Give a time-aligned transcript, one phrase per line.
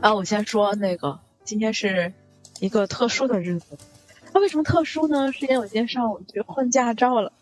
[0.00, 2.12] 啊，我先说那个，今天是
[2.60, 3.78] 一个特殊的日子。
[4.32, 5.32] 那为什么特殊呢？
[5.32, 7.32] 是因为我今天上午去换驾照了。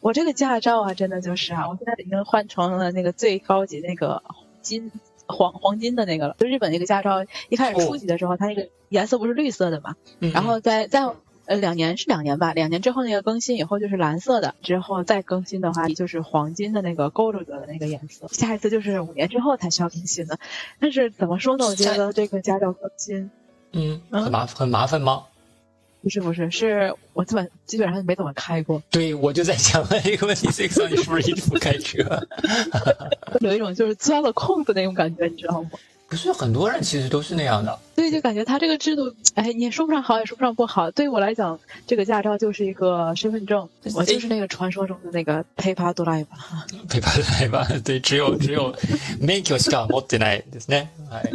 [0.00, 4.22] 我这个驾照啊，真的就是啊，我现在已经换成了那个最高级那个
[4.60, 4.90] 金
[5.26, 6.36] 黄黄金的那个了。
[6.38, 11.08] 就日本那个驾照一开始初级的时候，它那个颜色不是绿色的嘛，然后在在。
[11.44, 20.38] 呃，两年是两年吧，两年之后那个更新以后就是蓝色的，之后再更新的话就是黄金的那个勾着的那个颜色，下一次就是五年之后才需要更新的。
[20.78, 21.66] 但是怎么说呢？
[21.66, 23.30] 我觉得这个驾照更新，
[23.72, 25.24] 嗯，很麻很麻烦吗？
[26.02, 28.82] 不是不是，是我基本基本上没怎么开过。
[28.90, 32.26] 对，我就在想问一个问题，C 哥，你是不是一直不开车？
[33.38, 35.70] 有一种就是钻了空子那种感觉，你知道吗？
[36.11, 40.89] 不是很多人其实都是那样的，所以就感觉他这个制度，哎，你说不上好，也说不上不好。
[40.91, 48.73] 对于我来讲，这个驾照就是一个身份证，我就是那个传说中的那个 paper driver。paper driver， 对，只有只有
[49.19, 50.87] 免許しか持ってないですね。
[51.09, 51.33] はい。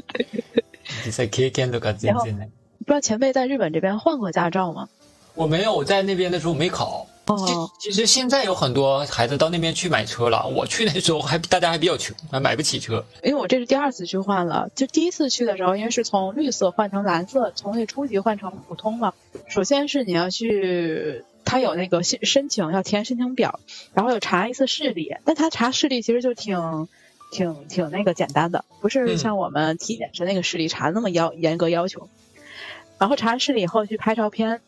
[1.05, 2.48] 実際経験とか全然ない。
[2.78, 4.88] 不知道前辈在日本这边换过驾照吗？
[5.34, 7.06] 我没有，我在那边的时候没考。
[7.28, 10.47] 哦，其实现在有很多孩子到那边去买车了。
[10.47, 13.03] 我去那时候还大家还比较穷，还买不起车。
[13.22, 19.14] 因为我这是第二次去换了，就第一次去的时候，因为是从绿色换成蓝色，从那初级换成普通了。
[19.50, 23.59] 首先是你要去，他有那个申申请要填申请表，
[23.94, 26.88] 然后有查一次视力，但他查视力其实就挺
[27.34, 32.08] 挺挺那个简单的，不是像我们体检时那个视力查那么要严格要求。
[32.97, 34.62] 然后查完视力以后去拍照片。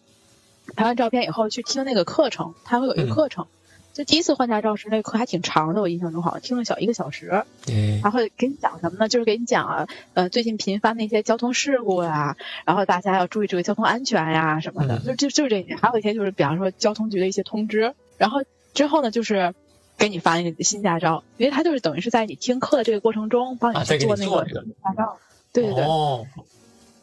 [0.75, 3.47] 拍完照片以后去听那个课程，他会有一个课程。
[3.91, 7.43] 就第一次换驾照时，那个课还挺长的，我印象中好像听了小一个小时。
[7.67, 7.99] 嗯。
[8.01, 9.09] 他会给你讲什么呢？
[9.09, 14.99] 就是给你讲啊，呃，最近频发那些交通事故呀，然后大家要注意这个交通安全呀什么的。
[14.99, 17.93] 就就就是这些，还有一些就是比方说交通局的一些通知。
[18.17, 19.53] 然后之后呢，就是
[19.97, 25.17] 给你发那个新驾照，因为他就是等于是在你听课的这个过程中帮你去做那个驾照。
[25.51, 25.83] 对对对。
[25.83, 26.25] 哦。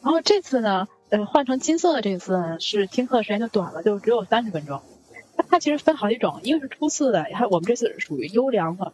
[0.01, 0.87] 然后这次呢？
[1.09, 4.81] 呃，换成金色的这次是听课时间就短了，就只有三十分钟。
[5.49, 8.91] 它其实分好几种，一个是初次的，还我们这次是属于优良的，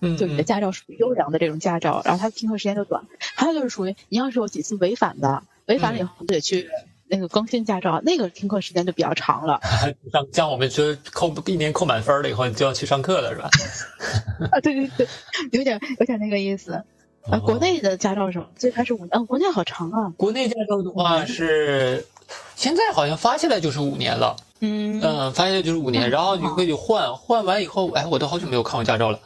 [0.00, 3.04] 嗯，就你的驾照属于优良的这种驾照，然后它听课时间就短。
[3.34, 6.68] 还有就是属于你要是有几次违反的，违反了以后得去
[7.08, 9.60] 那个更新驾照，那个听课时间就比较长了。
[10.12, 13.50] 像像我们说扣一年扣满分了以后，你就要去上课了，是吧？
[14.52, 15.08] 啊，对对对，
[15.52, 16.84] 有点有点那个意思。
[17.30, 18.46] 啊，国内的驾照是么？
[18.56, 20.12] 最开始五年，国内好长啊。
[20.16, 22.06] 国内驾照的话是，
[22.54, 24.36] 现在好像发下来就是五年了。
[24.60, 29.18] 嗯嗯，发下来就是五年，然后你可以换，换完以后，哎，我都好久没有看过驾照了。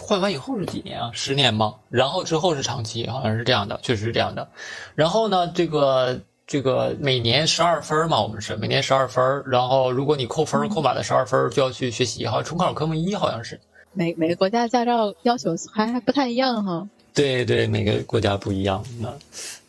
[0.00, 1.10] 换完以后是几年啊？
[1.12, 1.74] 十年吗？
[1.90, 4.48] 然后之后是长期，好像是这样的，确实是这样的。
[4.94, 9.42] 然后呢，这个这个每年十二分嘛，我们是每年十二分。
[9.46, 13.60] 然后如果你扣分扣满了十二分，就要去学习，好像重考科目一好像是。
[13.92, 16.88] 每每个国家驾照要求还还不太一样哈。
[17.14, 18.84] 对对，每个国家不一样。
[19.00, 19.14] 那，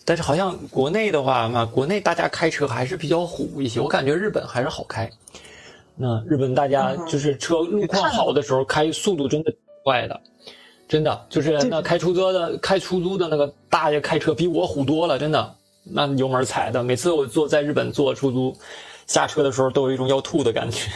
[0.03, 3.79] 但是好像国内的话嘛，国内大家开车还是比较虎一些。
[3.79, 5.09] 我感觉日本还是好开。
[5.95, 9.53] 那日本大家就是车路况好的时候，开速度真的
[9.83, 10.19] 快的，
[10.87, 15.55] 真的就是那开出租的开出租的那个大爷开车比我虎多了，真的。
[15.83, 18.57] 那油门踩的，每次我坐在日本坐出租，
[19.05, 20.89] 下车的时候都有一种要吐的感觉。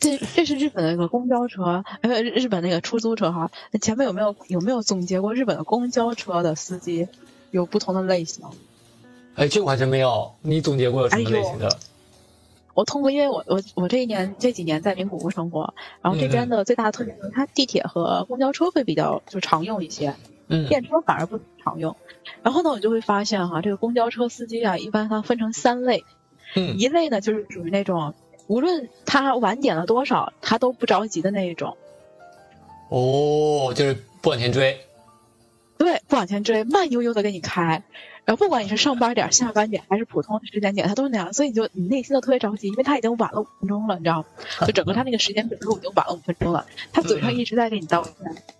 [0.00, 3.50] 这这是日本的那个公交车，呃，日本那个出租车哈。
[3.80, 7.08] 前面有没有有没有总结过日本的公交车的司机
[7.50, 8.44] 有不同的类型？
[9.34, 10.32] 哎，这我还真没有。
[10.42, 11.68] 你总结过有什么类型的？
[12.74, 20.14] 我通过，因为我我我这一年这几年在名古屋生活，然后这边的最大的特点就是它地铁和公交车会比较就常用一些，
[20.46, 21.96] 嗯，电车反而不常用。
[22.44, 26.04] 然后呢，我就会发现哈，这个公交车司机啊，一般它分成三类，
[26.54, 28.14] 嗯，一类呢就是属于那种。
[28.48, 31.76] 无论他晚点了多少，他都不着急的那一种。
[32.88, 34.80] 哦，就是不往前追。
[35.76, 37.84] 对，不往前追，慢悠悠的给你开。
[38.24, 41.32] 然后不管你是上班点、下班点还是普通的时间点，他都是那样。
[41.32, 44.66] 所以你就你内心都特别着急，因为他已经晚了五分钟了，你知道吗？
[44.66, 46.66] 就整个他那个时间表都已经晚了五分钟了。
[46.92, 48.12] 他嘴上一直在给你道歉，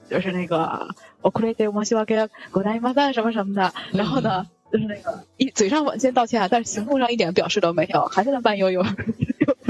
[0.09, 2.17] 就是那个我哭了一我希望给
[2.51, 3.75] 狗蛋一麻饭什么什么的。
[3.93, 8.83] 然后呢，就是那个一嘴上先道歉，但是行动上一点表示都没有，还在那慢悠悠。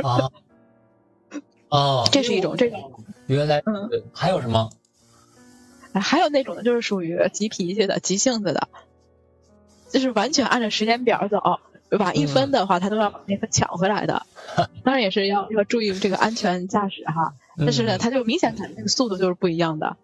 [0.02, 0.30] 啊，
[1.68, 3.04] 哦，这是一种这种。
[3.26, 4.70] 原来，嗯，还有什么？
[5.92, 8.68] 还有那种的，就是属于急脾气的、急性子的，
[9.90, 11.60] 就是完全按照时间表走，
[11.98, 12.16] 晚？
[12.16, 14.24] 一分的话，他都要把那分抢回来的。
[14.84, 17.34] 当然也是要要注意这个安全驾驶哈。
[17.58, 19.96] 但是呢，他就明显感觉那个速度就是不一样的。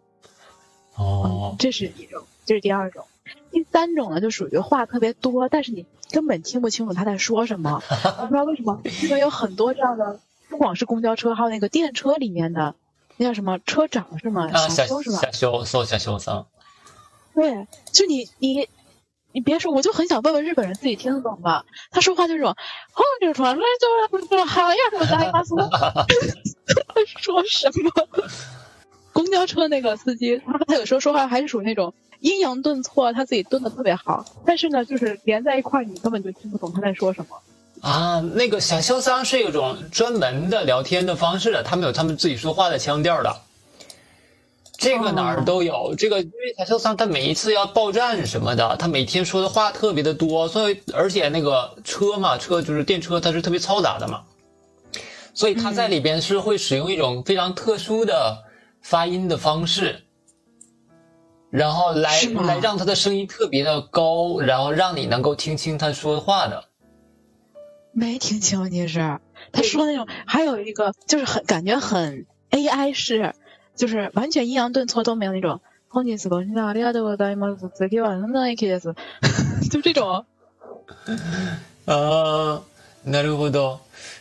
[0.97, 3.07] 哦，这是一种，这是第二种。
[3.51, 5.87] 第三种呢，就属于话特别多，但是你。
[6.11, 7.83] 根本听不清楚他在说什么，
[8.21, 12.75] 我不知道为什么，因为有很多这样的，不光是公交车，还有那个电车里面的，
[13.17, 14.51] 那叫什么车长是吗？
[14.69, 15.19] 小修是吧？
[15.19, 16.47] 小修，搜小修桑。
[17.35, 18.69] 对，就你你
[19.33, 21.65] 你别说，我就很想问问日本人自己听得懂吗？
[21.91, 22.55] 他说话就是这种，
[22.93, 23.63] 后就传来
[24.11, 26.05] 就是就好呀，什么大巴斯，他
[27.21, 27.91] 说什么？
[29.13, 37.37] 公交车那个司机，他他有时候说话还是属于那种阴阳顿挫，他自己顿的特别好，但是呢，就是连在一块儿，你根本就听不懂他在说什么。
[37.87, 43.37] 啊，那个小修桑是有种专门的聊天的方式的，他们有他们自己说话的腔调的。
[44.79, 54.23] 这个哪儿都有，这个因为小修桑他每一次要报站什么的，他每天说的话特别的多，所以而且那个车嘛，车就是电车，它是特别嘈杂的嘛，
[55.35, 58.39] 所以他在里边是会使用一种非常特殊的
[58.81, 60.03] 发音的方式，
[61.54, 66.66] 然后来是吗来让他的声音特别的高，然后让你能够听清他说话的。
[67.92, 69.20] 没听清，问题是
[69.52, 73.34] 他说那种，还有一个就是很感觉很 AI 式，
[73.76, 75.62] 就是完全阴阳顿挫都没有那种。
[75.92, 77.68] 本 日ご視聴ありがとうございます。
[77.74, 78.94] 次は何々駅です。
[79.72, 80.24] 就这种，
[81.88, 82.62] 啊，
[83.04, 83.80] なるほど。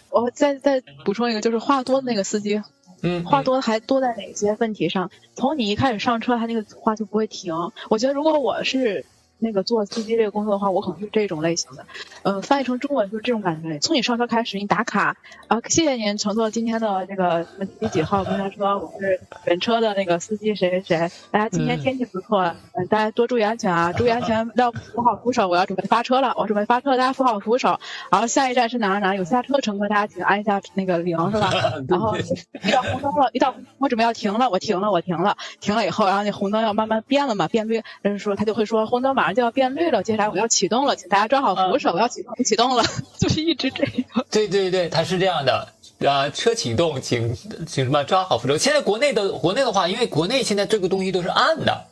[0.09, 2.63] 我再再补充一个，就是话多的那个司机，
[3.04, 5.12] 嗯，话多还多在哪些问题上？
[5.36, 7.54] 从你一开始上车，他那个话就不会停。
[7.90, 9.06] 我觉得如果我是
[9.44, 11.86] 那个做司机这个工作的话，我可能是这种类型的。
[12.24, 13.78] 呃，翻译成中文就是这种感觉。
[13.80, 15.18] 从你上车开始，你打卡
[15.48, 21.12] 啊，谢谢您乘坐今天的这个什么第几号公交车，我是本车的那个司机谁谁谁。
[21.30, 27.80] 大家今天天气不错，呃，大家多注意安全啊，注意安全，要扶好扶手，我要准备发车了，我准备发车，大家扶好扶手。
[28.10, 31.52] 然后下一站是哪儿哪儿，有下车乘客，大家请按一下那个铃，是吧？
[31.90, 42.84] 然后遇到红灯了，遇到我准备要停了，我停了，我停了，停了以后，然后那红灯要慢慢变了嘛，变绿，就是说他就会说红灯马上就要变绿了，接下来我要启动了，请大家抓好扶手，我要启动，启动了，
[43.18, 44.26] 就是一直这样。
[44.30, 45.68] 对对对，它是这样的。
[46.06, 47.34] 啊，车启动，请
[47.66, 48.58] 请什么抓好扶手。
[48.58, 51.86] 现在国内的国内的话，因为国内现在这个东西都是暗的，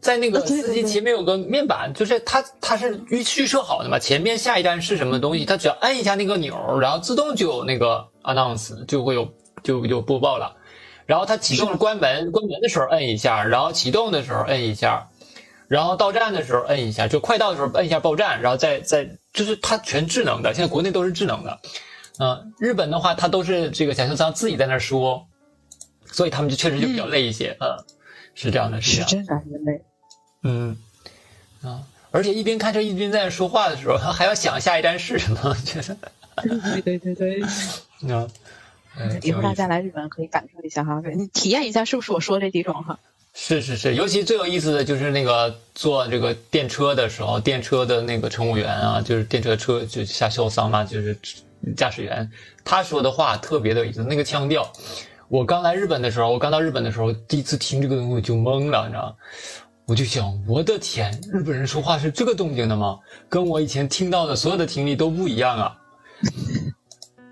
[0.00, 9.26] 在那个司机前面有个面板，就是它它是预预设好的嘛，前面下一站是什么东西，它只要按一下那个钮，然后自动就有那个 announce 就会有
[9.62, 10.56] 就有播报了。
[11.06, 15.08] 然后它启动关门关门的时候摁一下，然后启动的时候摁一下，
[15.72, 21.60] 然后到站的时候摁一下，就快到的时候摁一下报站，然后再再就是它全智能的，现在国内都是智能的。
[22.18, 25.28] 嗯、日本的话，它都是这个小修桑自己在那儿说，
[26.04, 27.56] 所以他们就确实就比较累一些。
[27.58, 27.82] 嗯，
[28.34, 29.16] 是这样的，是这样的。
[29.16, 29.82] 真感觉累。
[30.42, 30.76] 嗯，
[31.62, 35.96] 啊，而且一边开车一边在那说话的时候， 还要想下一站是什么，觉得，
[36.82, 37.42] 对对对对，
[38.04, 38.28] 嗯，
[38.98, 43.00] 哎以后大家来日本可以感受一下哈，你体验一下是不是我说这几种哈？
[43.34, 51.16] 是是是，尤其最有意思的就是那个坐这个电车的时候，电车的那个乘务员啊，就是电车车就下修桑嘛，就是
[51.76, 52.30] 驾驶员，
[52.62, 54.70] 他说的话特别的有意思，那个腔调。
[55.28, 59.14] 我刚来日本的时候，我刚到日本的时候，第一次听这个东西就懵了，你知道吗？
[59.86, 62.98] 我就想，我的天，日本人说话是这个动静的吗？
[63.30, 65.78] 跟我以前听到的所有的听力都不一样啊！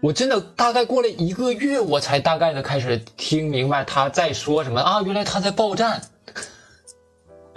[0.01, 5.01] 我真的大概过了一个月，我才大概的开始听明白他在说什么啊！
[5.01, 6.01] 原来他在报站，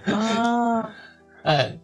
[0.04, 0.90] 啊，
[1.42, 1.78] 哎，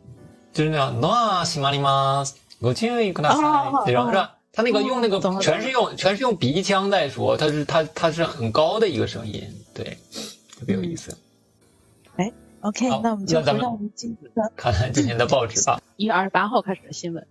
[0.52, 2.24] 就是那样，那西马里吗？
[2.60, 4.36] ご注意くだ哦さい，这种是吧？
[4.52, 9.42] 他那个用那个懂了全是用全是用鼻腔在说，他是他他是很高的一个声音，
[9.74, 9.98] 对，
[10.58, 11.16] 特别有意思。
[12.60, 15.82] OK，好那我们就那咱们回到我们今天的看看今天的报纸吧。
[15.98, 17.26] 一月二十八号开始的新闻。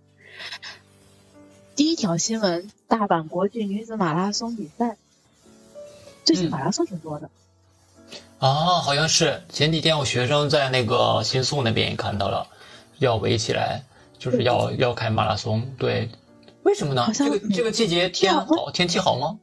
[1.79, 4.97] 第一条新闻：大阪国际女子马拉松比赛。
[6.25, 7.29] 最近嗯马拉松挺多的，
[8.39, 12.47] 啊，好像是前几天我学生在那个新宿那边也看到了，
[12.97, 13.83] 要围起来，
[14.17, 15.73] 就是要要开马拉松。
[15.77, 16.09] 对，
[16.63, 17.09] 为什么呢？
[17.13, 19.39] 这个这个季节天好，天气好吗？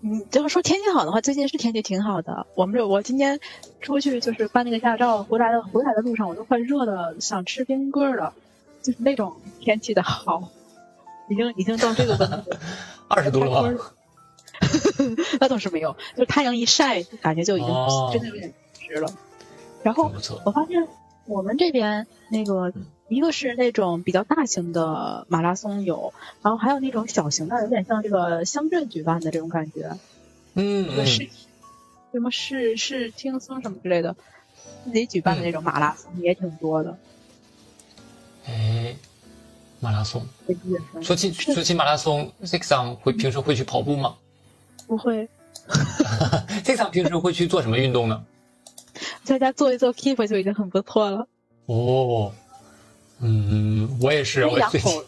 [0.00, 2.44] 你要说天气好的话，最近是天气挺好的。
[2.56, 3.38] 我们这我今天
[3.80, 8.34] 出去就是办那个驾照，回来的回来的路上我都快热的想吃冰棍儿了，
[8.82, 10.48] 就是那种天气的好，
[11.30, 12.58] 已经已经到这个温度了。
[13.08, 13.92] 二十度了吗？
[15.40, 19.10] 那倒是没有，就是太阳一晒，感觉就已经哦真的有点湿了。
[19.82, 20.12] 然后。
[20.44, 20.86] 我发现
[21.26, 22.72] 我们这边那个
[23.08, 29.96] 一个是那种比较大型的马拉松有，然后还有那种小型的，有点像这个乡镇举办的这种感觉，
[30.54, 31.28] 嗯个市
[32.12, 34.16] 什么市市轻松什么之类的，
[34.84, 36.98] 自己举办的那种马拉松也挺多的。
[38.46, 38.96] 哎，
[39.80, 40.24] 马拉松。
[41.02, 44.14] 说起说起马拉松，Six 桑会平时会去跑步吗
[44.86, 45.28] 不会？
[46.64, 48.24] Six 桑平时会去做什么运动呢？
[49.24, 51.26] 在家做一做 keep 就已经很不错了。
[51.66, 52.32] 哦，
[53.20, 55.04] 嗯，我也是，我最近狗，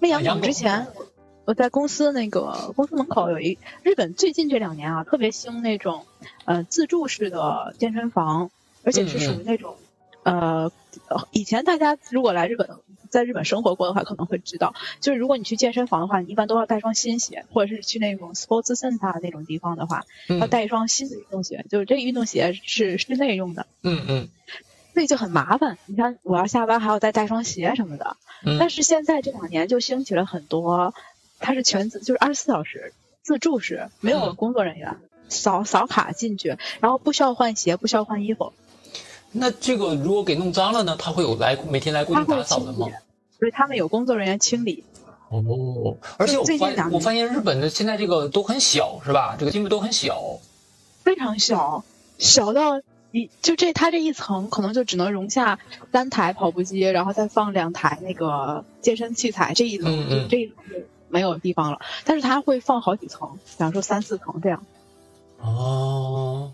[0.00, 0.86] 喂养养狗狗之前，
[1.44, 6.06] 我在公司那个公司门口有一日本最近这两年啊，特别兴那种
[6.44, 8.50] 呃自助式的健身房，
[8.82, 9.76] 而且是属于那种、
[10.24, 10.72] 呃
[11.08, 12.68] 呃以前大家如果来日本，
[13.10, 24.28] 在日本生活过的话，可能会知道，就是如果你去健身房的话，你一般都要带双新鞋，或者是去那种 sports center 那种地方的话，要嗯带一双新的运动鞋，就是这个运动鞋是室内用的，嗯嗯
[24.94, 25.78] 所以就很麻烦。
[25.86, 28.16] 你看，我要下班还要再带双鞋什么的。
[28.44, 30.94] 嗯，但是现在这两年就兴起了很多，
[31.38, 34.96] 它是全自就是二十四小时自助式，没有嗯工作人员，
[35.28, 38.52] 扫扫卡进去，然后不需要换鞋，不需要换衣服，
[39.32, 42.88] 那这个如果给弄脏了呢，他会有来每天来固定打扫的吗
[43.38, 44.84] 所以他们有工作人员清理。
[45.28, 49.36] 哦，而且我发我发现日本的现在这个都很小，是吧？
[49.38, 50.40] 这个进步都很小。
[51.04, 51.84] 非常小，
[52.18, 52.82] 小到
[53.12, 55.60] 一就这它这一层可能就只能容下
[55.92, 61.80] 三台跑步机，然后再放两台那个健身器材，这一层、嗯嗯这一层就没有地方了。
[62.04, 64.64] 但是它会放好几层，比方说三四层这样。
[65.38, 66.50] 哦，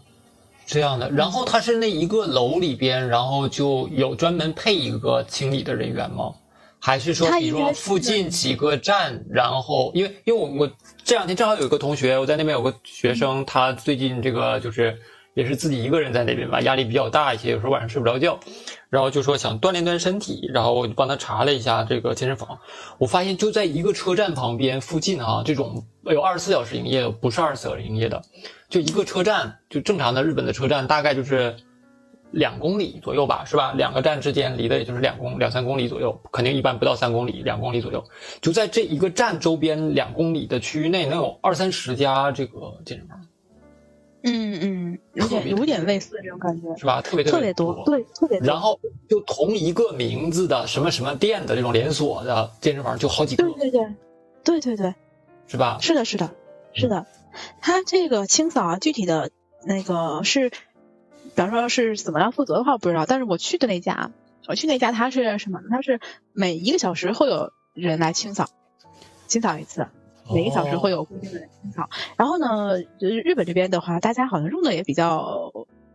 [0.66, 1.11] 这样的。
[1.11, 6.35] 然后它是那一个楼里边，然后就有专门配一个清理的人员吗？
[6.78, 10.70] 还是说，比如说附近几个站，然后因为因为我我
[11.02, 14.96] 这两天正好有一个同学，我在那边有个学生，他最近这个就是
[15.35, 18.38] 也是自己一个人在那边吧，压力比较大一些，有时候晚上睡不着觉，
[18.88, 22.56] 然后就说想锻炼锻炼身体，然后我就帮他查了一下这个健身房，
[22.99, 28.23] 我发现就在一个车站旁边附近啊，这种有二十四小时营业的，不是二十四小时营业的，
[28.76, 31.56] 就一个车站，就正常的日本的车站大概就是
[32.30, 33.73] 两公里左右吧，是吧？
[33.73, 38.04] 两个站之间离的也就是两公两三公里左右，肯定一般不到三公里，两公里左右。
[38.42, 43.18] 就在这一个站周边两公里的区域内，能有二三十家这个健身房，
[44.25, 47.00] 嗯嗯，有点有点类似这种感觉，是吧？
[47.00, 48.47] 特别别特别多，对，特别多。
[48.47, 48.78] 然后
[49.09, 53.95] 就同一个名字的什么什么店的这种连锁的健身房就好几个对，对对，
[54.45, 54.95] 对对对，
[55.47, 55.78] 是吧？
[55.80, 56.30] 是的，是的，
[56.75, 57.06] 是的。
[57.61, 59.31] 它这个清扫啊，具体的
[59.64, 60.57] 那个是，比
[61.35, 63.07] 方说是怎么样负责的话，我不知道。
[63.07, 64.11] 但是我去的那家，
[64.47, 65.61] 我去那家它是什么？
[65.71, 66.00] 它是
[66.33, 68.49] 每一个小时会有人来清扫，
[69.26, 69.87] 清扫一次。
[70.35, 75.52] 每个小时会有固定的人清扫，然后呢，就是日本这边的话，大家好像用的也比较，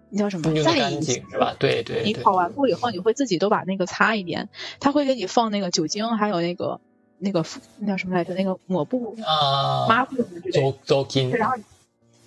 [0.09, 1.53] 那叫什么干净是吧？
[1.59, 2.03] 对对对。
[2.05, 4.47] 你跑完步以后，你会自己都把那个擦一遍，
[4.79, 6.79] 他会给你放那个酒精，还有那个
[7.23, 7.45] 那个
[7.77, 8.33] 那叫什么来着？
[8.33, 10.59] 那个抹布、啊，抹布什么之类的。
[10.59, 11.55] 走走金然后，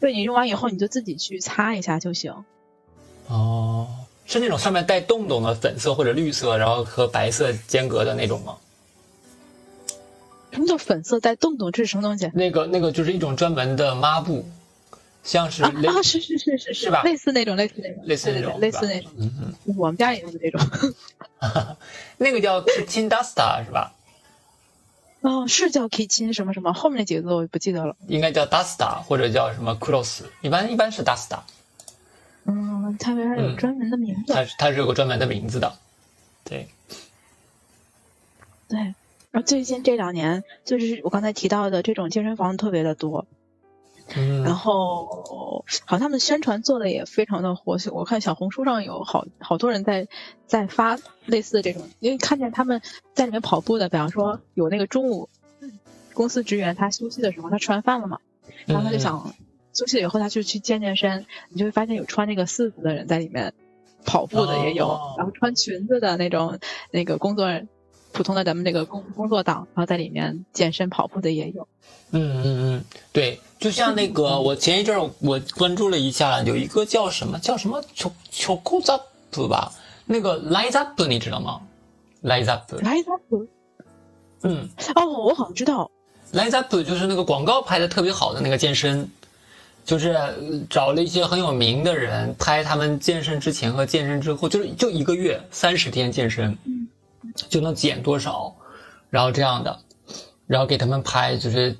[0.01, 2.33] 对你用完以后，你就自己去擦一下就行。
[3.27, 3.89] 哦，
[4.25, 8.57] 是那种上面带洞洞的粉色或者绿色，然后和白色间隔的那种吗？
[10.53, 11.73] 什么叫粉色带洞洞？
[11.73, 12.31] 这是什么东西？
[12.33, 14.47] 那个那个就是一种专门的抹布，
[15.25, 19.11] 像是啊类、啊，是是是是是吧类似那种，类似那种，类似那对对种类似那种。
[19.19, 19.35] 嗯
[19.67, 20.61] 嗯，我们家也用的这种。
[22.19, 23.93] 那个叫 Kitchen Duster 是吧？
[25.25, 27.97] 哦，是叫 kitchen 什么什么，后面的几个字我不记得了。
[28.09, 31.39] 应该叫 Duster 或者叫什么 Cross，一般一般是 Duster，
[32.45, 34.35] 嗯，它为啥有嗯专门的名字？
[34.35, 35.73] 它是它是有个专门的名字的。
[36.45, 36.69] 对，
[38.69, 38.79] 对。
[39.31, 43.27] 然后最近这两年，就是我刚才提到的这种健身房特别的多，
[44.07, 50.09] 然嗯，后好像他们宣传做的也非常的火，我看小红书上有好好多人在
[50.47, 52.83] 在发类似的这种，因为看见他们
[53.15, 55.31] 在里面跑步的，比方说有那个中午
[56.13, 58.19] 公司职员他休息的时候，他吃完饭了嘛，
[58.67, 59.35] 然后他就想
[59.73, 63.55] 休息了以后他就去健健身，你就会发现有穿那个四服的人在里面
[64.05, 66.59] 跑步的也有，哦然后穿裙子的那种
[66.91, 67.69] 那个工作人。
[68.15, 71.69] 普通的咱们那个工工作党，然后在里面健身跑步的也有。
[72.13, 79.73] 嗯嗯嗯，对，就像那个我前一阵儿我关注了一下，有一个叫什么叫什么 Cho Choco Zap 吧，
[80.07, 81.61] 那个 Light Up 你知道吗
[82.23, 83.47] ？Light Up，来他不
[84.43, 85.91] 嗯哦，我好像知道
[86.33, 89.11] ，，Light Up 就是那个广告拍的特别好的那个健身。
[89.87, 90.33] 就是呃
[90.71, 96.57] 找了一些很有名的人拍他们健身之前和健身之后，就是就一个月三十天健身，
[97.49, 98.55] 就能减多少，
[99.11, 99.79] 然后这样的，
[100.47, 101.77] 然后给他们拍，就是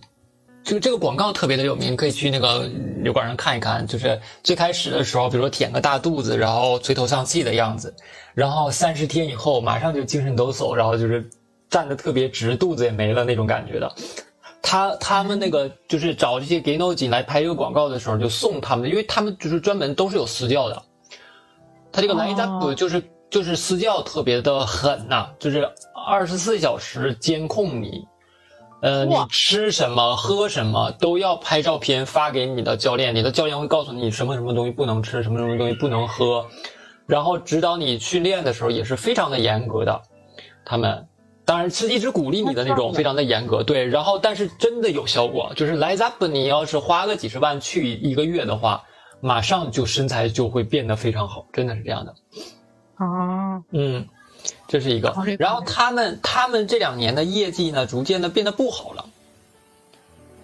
[0.63, 2.71] 这个这个广告特别的有名，可以去那个
[3.03, 3.87] 油管上看一看。
[3.87, 7.95] 就是最开始的时候，比如说舔个大肚子，然后垂头丧气的样子，
[8.35, 11.29] 然后三十天以后马上就精神抖擞，然后就是
[11.69, 13.95] 站得特别直，肚子也没了那种感觉的。
[14.63, 20.83] 他他们那个就是找这些 g a y n o 进来拍这个广告的时候，就送他们，因为他们就是专门都是有私教的。
[21.93, 23.01] 他这个 Light Up 哦就是、
[23.35, 25.69] 就是私教特别的狠呐、就是
[26.07, 28.07] 二十四小时监控你，
[28.81, 36.47] 呃，你吃什么喝什么都要拍照片发给你的教练，你的教练会告诉你什么什么东西不能吃，什么什么东西不能喝，
[37.09, 40.01] 然后指导你训练的时候也是非常的严格的，
[40.65, 41.05] 他们。
[41.45, 43.85] 当然是一直鼓励你的那种，非常的严格，对。
[43.85, 48.85] 然后，但是真的有效果，就是 Light Up，你要是花个几十万去一个月的话，
[49.21, 52.15] 马上就身材就会变得非常好，真的是这样的。
[53.05, 54.07] 啊，嗯，
[54.69, 55.15] 这是一个。
[55.39, 59.05] 然后他们他们这两年的业绩呢，逐渐的变得不好了。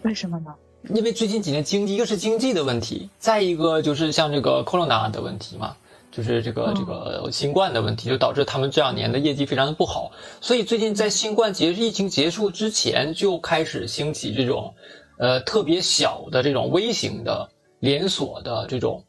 [0.02, 0.54] 为什么呢？
[0.94, 5.76] 因为最近几年经济，一个是经济的问题，再一个就是像这个 corona 的问题嘛，
[6.10, 10.10] 就是这个这个新冠的问题，就导致他们这两年的业绩非常的不好。
[10.40, 14.72] 所以最近在新冠结疫情结束之前，就开始兴起这种，
[15.18, 17.50] 呃，特别小的这种微型的
[17.80, 19.04] 连锁的这种，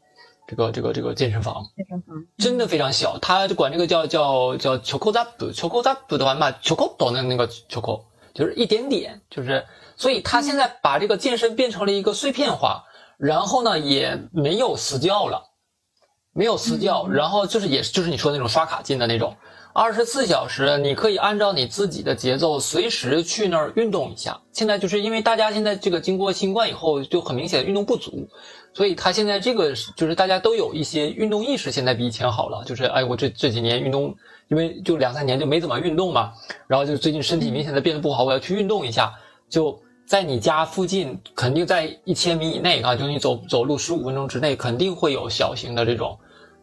[0.52, 8.02] 这个这个这个健身房，健身房真的非常小，他就管这个叫叫叫 choco zap，choco zap 的话嘛，choco 的那那个 choco
[8.34, 9.64] 就是一点点，就是。
[9.94, 12.84] 所以他现在把这个健身变成了一个碎片化，
[13.18, 15.42] 然后呢也没有私教了，
[16.32, 19.36] 没有私教，然后就是也就是你说那种刷卡进的那种，
[19.72, 24.40] 二十四小时你可以按照你自己的节奏随时去那儿运动一下。
[24.52, 28.28] 现在就是因为大家现在这个经过新冠以后就很明显运动不足，
[28.74, 32.64] 所以他现在这个就是大家都有一些运动意识，现在比以前好了。
[32.64, 34.14] 就是哎我这这几年运动，
[34.48, 36.32] 因为就两三年就没怎么运动嘛，
[36.66, 39.12] 然后就最近身体明显的变得不好，我要去运动一下，
[39.48, 39.80] 就。
[40.04, 46.18] 在你家附近，肯定在一千米以内啊，就你走走路十五分钟之内，肯定会有小型的这种，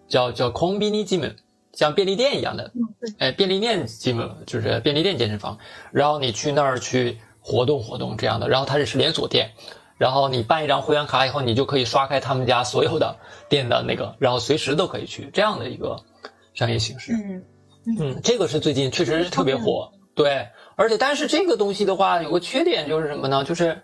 [0.08, 1.34] 叫叫空便利 gym，
[1.74, 2.72] 像便利店一样的，
[3.18, 5.58] 哎，便利店 gym 就是便利店健身房，
[5.92, 9.50] 然后你去那儿去活动活动这样的，然后它也是连锁店，
[10.00, 13.16] 然后你办一张会员卡以后，你就可以刷开他们家所有的
[13.50, 15.96] 店的那个，然后随时都可以去这样的一个
[16.54, 17.14] 商业形式。
[17.14, 17.44] 嗯
[18.00, 20.48] 嗯，这个是最近确实是特别火，对。
[20.76, 23.44] 而且，但是这个东西的话，有个缺点就是什么呢？
[23.44, 23.84] 就是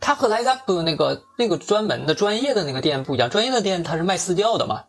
[0.00, 3.30] 它和莱 p 布那个那个专门的专业的那个店不一样。
[3.30, 4.84] 专业的店它是卖私教的嘛，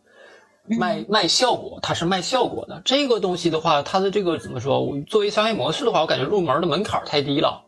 [0.66, 2.82] 卖卖效果，它是卖效果的。
[2.86, 4.84] 这个东西的话，它的这个怎么说？
[5.08, 7.64] 作为商业模式的话，我感觉入门的门槛太低了。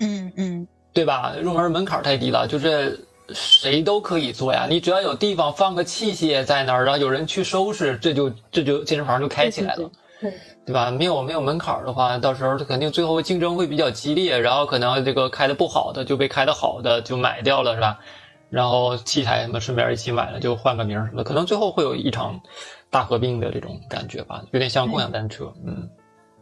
[0.00, 1.32] 嗯嗯，对吧？
[1.40, 2.98] 入门门槛太低了，就是
[3.32, 4.66] 谁都可以做呀。
[4.68, 9.88] 你只要有地方放个器械在那儿，然后有人去收拾，这就这就健身房就开起来了。
[10.20, 10.32] 对。
[10.66, 10.90] 对吧？
[10.90, 18.00] 没有没有门槛的话，到时候他肯定最后竞争会比较激烈，然后可能这个开的不好的就被开的好的就买掉了，是吧？
[18.50, 22.40] 然后器材什么顺便一起买了，就换个名什么的，可能最后会有一场
[22.90, 25.52] 大合并的这种感觉吧，有点像共享单车。
[25.64, 25.88] 嗯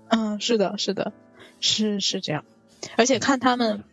[0.08, 1.12] 嗯，是的，是的，
[1.60, 2.42] 是是这样，
[2.96, 3.84] 而且看他们。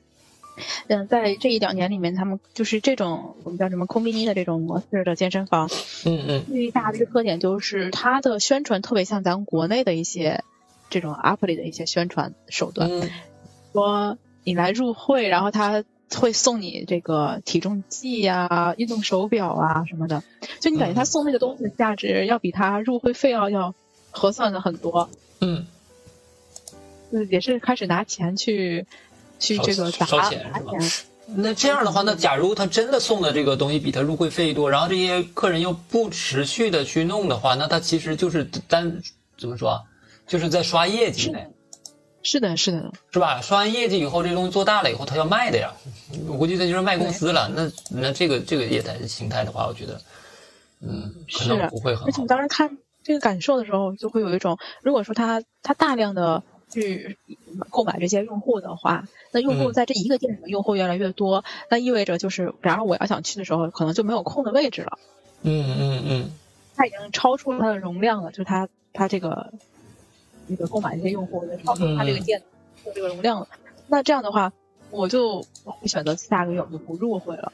[0.87, 5.67] 嗯，在这一两年里面，他们就是这种我们叫什么空比尼的这种模式的健身房，
[6.05, 10.43] 嗯嗯，最大的一个特点就是它的宣传特别像咱国内的一些
[10.89, 12.89] 这种 app 里的一些宣传手段，
[13.71, 15.83] 说你来入会，然后他
[16.15, 20.23] 会送你这个体重计呀、运动手表啊什么的，
[20.59, 23.73] 就你感觉他送那个东西的价值要比他入会费要要
[24.11, 25.65] 合算的很多，嗯，
[27.11, 28.85] 就也是开始拿钱去。
[29.39, 30.71] 去这个烧钱是吧？
[31.25, 39.01] 那这样的话，那假如他真的送的这个东西比他入会费多，然后这些客人又不持续的去弄的话，那他其实就是单
[39.37, 39.81] 怎么说，
[40.27, 41.39] 就是在刷业绩呢？
[42.23, 43.41] 是的，是的，是吧？
[43.41, 45.71] 刷完业绩以后，这东西做大了以后，他要卖的呀。
[46.27, 47.49] 我估计他就是卖公司了。
[47.55, 50.01] 那那这个这个业态形态的话，我觉得，
[50.81, 52.07] 嗯，可能不会很好。
[52.07, 56.43] 而且我当时看这个感受的时候，就会有一种，如果说他他大量的。
[56.73, 57.17] 去
[57.69, 64.97] 购买这些用户的话，那用户在这一个店里的用户越来越多，那意味着就是，然后我要想去的时候，可能就没有空的位置了。
[65.43, 66.31] 嗯嗯嗯。
[66.75, 69.53] 他已经超出了它的容量了，就是他他这个
[70.47, 72.41] 那个购买这些用户，超出他这个店
[72.83, 73.47] 的这个容量了。
[73.87, 74.51] 那这样的话，
[74.89, 77.53] 我就会选择下个月我就不入会了。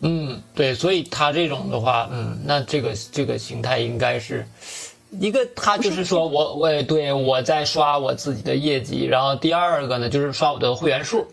[0.00, 4.46] 嗯，对，所以他这种的话，嗯，那这个这个形态应该是。
[5.10, 11.26] 一个，他就是说我我也对我在刷我自己的业绩，然后第二个呢就是刷我的会员数，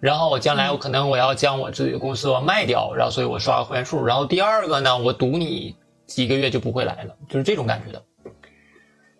[0.00, 5.74] 然后我将来我可能我要将我自己的公司卖掉，然后所以我刷会员数，然后第二个呢我赌你
[6.06, 8.02] 几个月就不会来了，就是这种感觉的。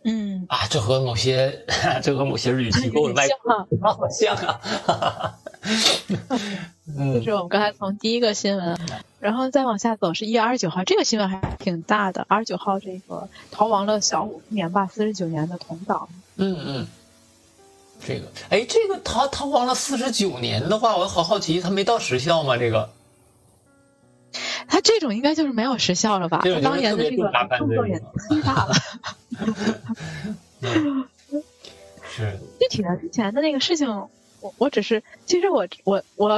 [0.05, 0.47] 嗯。
[0.49, 1.65] 啊，这和某些
[2.03, 3.27] 这和某些日语机构的卖
[3.83, 5.35] 好像啊。
[6.97, 8.79] 就是我们刚才从第一个新闻，
[9.21, 12.25] 然后再往下走是一月二十九号，这个新闻还挺大的。
[12.29, 16.09] 二十九号这个逃亡了小五年吧，四十九年的同党。
[16.37, 16.87] 嗯嗯，
[18.05, 22.57] 这个哎，这个逃逃亡了四十九年的话，我好好奇，他没到时效吗？
[22.57, 22.89] 这个？
[24.67, 26.41] 他这种应该就是没有时效了吧？
[26.63, 28.75] 当年的这个动作也太大了。
[32.09, 32.39] 是。
[32.59, 34.09] 具体的之前的那个事情。
[34.41, 36.29] 我我只是，其实我我我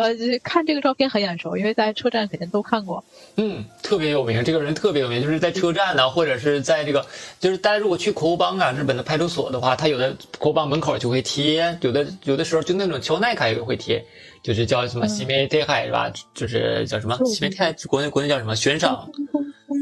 [0.42, 3.02] 看这个照片很眼熟，因为在车站肯定都看过。
[3.36, 7.04] 嗯，特别有名，这个人特别有名，就是在车站呢，或者是在这个，
[7.38, 14.04] 就是大家如果去国邦啊，日本的派出所的话，他有的国邦门口就会贴，有的有的时候就那种乔奈卡也会贴，
[14.42, 16.10] 就是叫什么西梅泰海是吧？
[16.34, 19.08] 就是叫什么西梅泰，国内国内叫什么悬赏？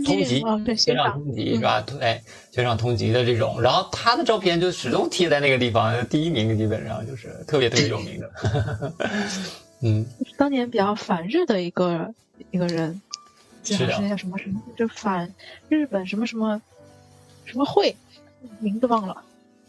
[0.05, 1.81] 通缉哦，对，学长通缉是吧？
[1.81, 8.93] 对，学长通缉的这种，然后他的照片就始终贴在那个地方，第一名基本上就是特别特别有名的。
[9.81, 10.05] 嗯，
[10.37, 12.13] 当年比较反日的一个
[12.51, 13.01] 一个人，
[13.65, 15.33] 是的是叫什么什么，就反
[15.69, 16.61] 日本什么什么
[17.45, 17.95] 什么会，
[18.59, 19.17] 名字忘了。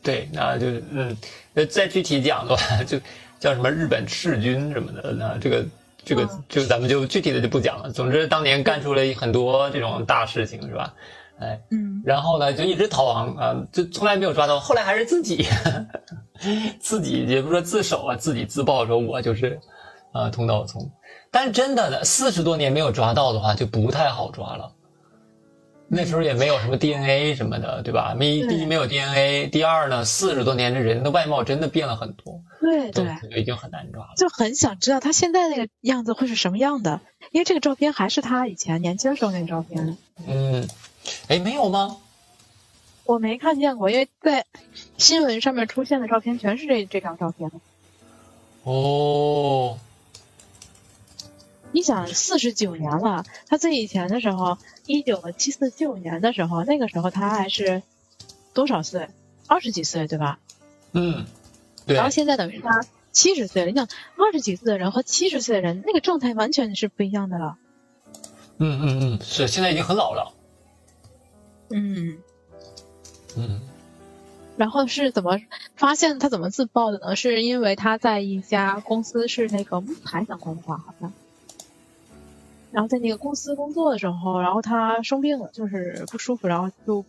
[0.02, 1.16] 对，那就嗯，
[1.54, 3.00] 那再具体讲的话，就
[3.40, 5.66] 叫什么日本赤军什么的，那这个
[6.10, 7.92] 这个嗯就咱们就具体的就不讲了。
[7.92, 10.92] 总之，当年干出了很多这种大事情，是吧？
[11.40, 14.60] 哎，嗯，然后呢，就一直逃亡啊，就从来没有抓到。
[14.60, 15.46] 后来还是自己
[16.82, 19.60] 自己，也不是说自首啊，自己自曝说我就是
[20.14, 20.92] 呃通道聪。
[21.30, 24.72] 但真的，四十多年没有抓到的话，就不太好抓了。
[25.88, 28.16] 那时候也没有什么 DNA 什么的，对吧？
[28.18, 34.14] 没第一没有 DNA，第二呢，四十多年这人的外貌真的变了很多，对对，就已经很难抓了。
[34.18, 40.68] 就很想知道他现在那个样子会是什么样的，因为这个照片还是他以前年轻时候那个照片，嗯，
[41.28, 41.98] 哎，没有吗？
[43.06, 44.46] 我没看见过，因为在
[44.98, 47.50] 新闻上面出现的照片全是这这张照片。
[48.64, 49.80] 哦，
[51.72, 57.82] 你想，四十九年了，他最以前的时候，一九七四九年的时候，那个时候他还是
[58.54, 59.08] 多少岁？
[59.48, 60.38] 二十几岁，对吧？
[60.92, 61.39] 嗯，对
[61.96, 63.70] 然后现在等于他七十岁了。
[63.70, 67.58] 你想，二十几岁的人和七十岁的人，那个状态完全是不一样的了。
[68.58, 70.34] 嗯嗯嗯，是现在已经很老了。
[71.70, 72.18] 嗯，
[73.38, 73.62] 嗯
[74.58, 75.40] 然后是怎么
[75.76, 77.16] 发现他怎么自爆的呢？
[77.16, 81.14] 是因为他在一家公司是那个木材相关的吧，好像。
[82.72, 87.06] 然后在那个公司工作的时候，然后他生病了，就是不舒服，然后就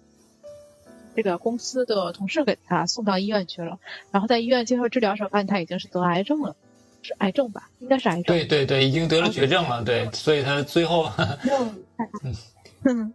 [1.17, 3.79] 这个公司的同事给他送到医院去了。
[4.11, 6.57] 然后在医院接受治疗的时候，发现他已经是得癌症了，
[7.03, 7.69] 是癌症吧？
[7.81, 8.25] 应该是癌症。
[8.25, 11.11] 对对对，已经得了绝症了，对，所以他最后，
[12.85, 13.13] 嗯，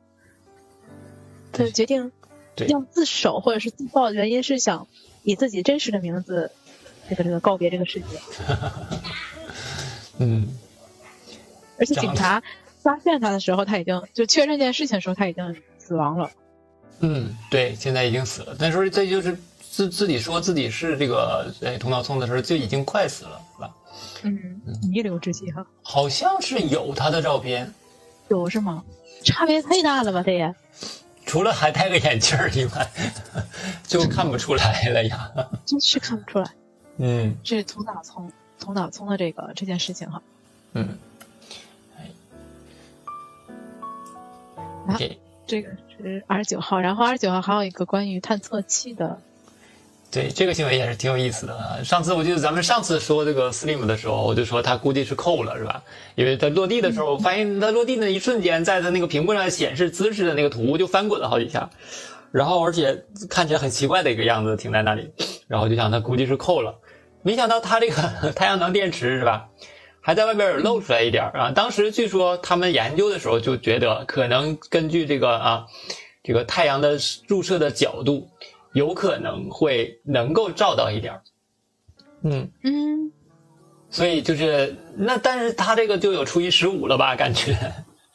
[1.51, 2.12] 他就决定
[2.55, 4.88] 对要自首或者是自爆的原因是想
[5.23, 6.51] 以自己真实的名字，
[7.10, 8.05] 这个这个告别这个世界。
[10.17, 10.47] 嗯，
[11.77, 12.41] 而且警察
[12.81, 16.31] 发现他的时候，他已经就确认这件事情的时候，他已经死亡了。
[16.99, 18.55] 嗯，对，现在已经死了。
[18.60, 23.75] 那时候这就是自自己说自己是这个哎头脑聪的时候，就已经快死了，是吧？
[24.23, 27.71] 嗯，弥留之际哈，好像是有他的照片，
[28.29, 28.84] 有是吗？
[29.23, 30.53] 差别太大了吧，这也。
[31.25, 32.91] 除了还戴个眼镜儿以外，
[33.88, 35.31] 就看不出来了呀。
[35.65, 36.51] 真是看不出来，
[36.97, 40.21] 嗯这是头脑聪头脑聪的这个这件事情哈。
[40.73, 40.97] 嗯，
[44.88, 49.19] 啊 OK，这个是二十九号，然后二十九号还有一个关于探测器的，
[50.12, 51.84] 对这个新闻也是挺有意思的。
[51.84, 55.84] 上次我记得咱们上次说这个 Slim 的时候，我就说它估计是扣了，是吧？
[56.15, 61.69] 因为它落地的时候，我发现它落地的一瞬间，在它那个屏幕上显示姿势的那个图就翻滚了好几下，
[62.31, 65.12] 然后而且看起来很奇怪的一个样子停在那里，
[65.47, 66.73] 然后就想它估计是扣了，
[67.21, 69.47] 没想到它这个 太阳能电池是吧？
[70.05, 71.51] 还在外边有露出来一点啊！
[71.51, 75.65] 当时据说他们研究的时候就觉得，可能根据这个啊，
[76.23, 78.29] 这个太阳的入射的角度，
[78.73, 81.19] 有可能会能够照到一点。
[82.21, 83.11] 嗯，嗯，
[83.89, 87.15] 所以就是那，但是他这个就有初一十五了吧？
[87.15, 87.57] 感觉，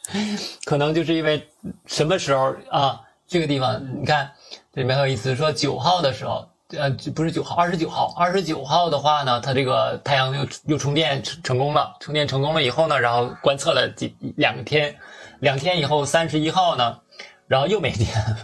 [0.65, 1.45] 可能就是因为
[1.87, 3.01] 什么时候啊？
[3.27, 4.31] 这个地方你看，
[4.73, 14.95] 这里面很有意思，说九号的时候，呃，不是九号，二十九号，二十九号的话呢，它这个太阳又又充电成成功了，充电成功了以后呢，然后观测了几两天，
[15.41, 16.99] 两天以后三十一号呢，
[17.47, 18.37] 然后又没电了，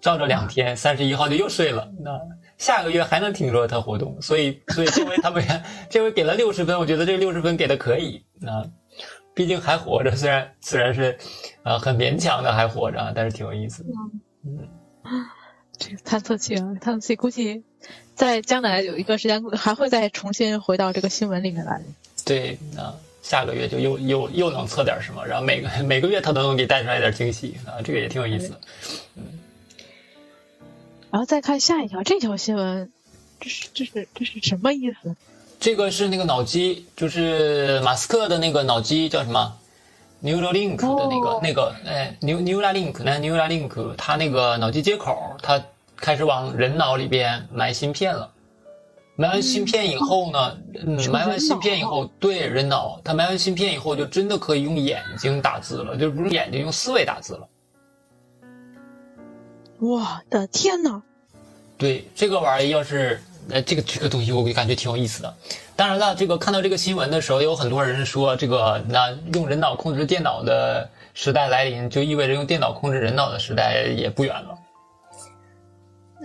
[0.00, 2.18] 照着两天，三十一号就又睡了，那
[2.56, 5.44] 下个月还能听说它活动，所以所以这回他们
[5.90, 8.64] 这回给了六十分，我觉得这六十分给的可以啊。
[9.34, 11.18] 毕竟还活着，虽然虽然是，
[11.64, 13.88] 呃，很勉强的还活着啊，但是挺有意思的。
[15.86, 17.62] 这个探测器啊，探测器估计
[18.14, 21.82] 在将来有一段时间还会再重新回到这个新闻里面来。
[22.24, 28.54] 对，那下个月就又又又能测点什么，然后每个每个月他都能给带出来点惊喜啊，这个也挺有意思。
[29.16, 29.22] 嗯
[31.10, 32.90] 然后再看下一条，这条新闻，
[33.38, 35.14] 这是这是这是什么意思？
[35.60, 39.56] 这个是那个脑机，就是马斯克的那个脑机叫什么
[40.24, 45.64] ？Neuralink 的那个、哦那个哎，Neu Neuralink 那 Neuralink 它那个脑机接口，它
[46.04, 48.30] 开始往人脑里边埋芯片了。
[49.16, 57.48] 埋完芯片以后呢，嗯，埋完芯片以后，对人脑，他埋完芯片以后就真的可以用眼睛打字了，就不是眼睛用思维打字了。
[59.78, 61.00] 我的天呐！
[61.78, 65.34] 对这个玩意儿，要是呃，这个这个东西，我感觉挺有意思的。
[65.74, 74.58] 当然了，这个看到这个新闻的时候，有很多人说这个那用人脑控制电脑的时代来临，就意味着用电脑控制人脑的时代也不远了。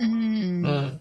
[0.00, 0.98] 嗯嗯，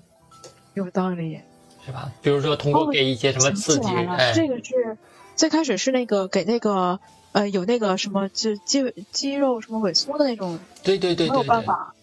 [0.73, 1.39] 有道理。
[1.85, 2.12] 是吧？
[2.21, 4.97] 比如说通过给一些什么刺激，哎，这个是
[5.35, 6.99] 最开始是那个给那个
[7.31, 11.95] 呃有那个什么就肌肌肉什么萎缩的那种没有对对对对对，办法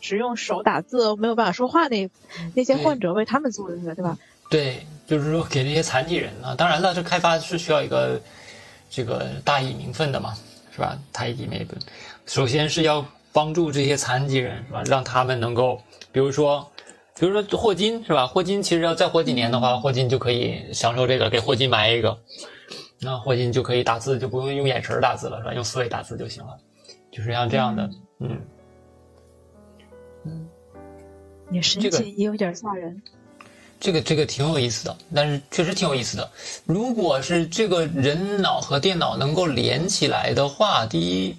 [0.00, 2.10] 只用手打字没有办法说话那
[2.54, 4.18] 那些患者为他们做的那个对吧？
[4.50, 8.20] 对，就是说给那些残疾人啊，当然了，这开发是需要一个
[8.90, 10.36] 这个大义名分的嘛，
[10.74, 10.98] 是吧？
[11.10, 11.78] 大义名分，
[12.26, 14.82] 首先是要帮助这些残疾人，是吧？
[14.84, 15.80] 让他们能够，
[16.12, 16.70] 比如说，
[17.18, 18.26] 比如说霍金，是吧？
[18.26, 22.18] 霍金其实要再活几年的话，霍金就可以享受这个，给霍金埋一个，
[23.00, 25.54] 那霍金就可以打字，就不用用眼神打字了，是吧？
[25.54, 26.56] 用思维打字就行了，
[27.10, 28.40] 就是像这样的，嗯。
[30.24, 30.48] 嗯
[31.50, 33.02] 也神这个奇，也有点吓人。
[33.80, 36.30] 这个这个挺有意思的，但是确实挺有意思的。
[36.64, 41.36] 如果是这个人脑和电脑能够连起来的话，第一，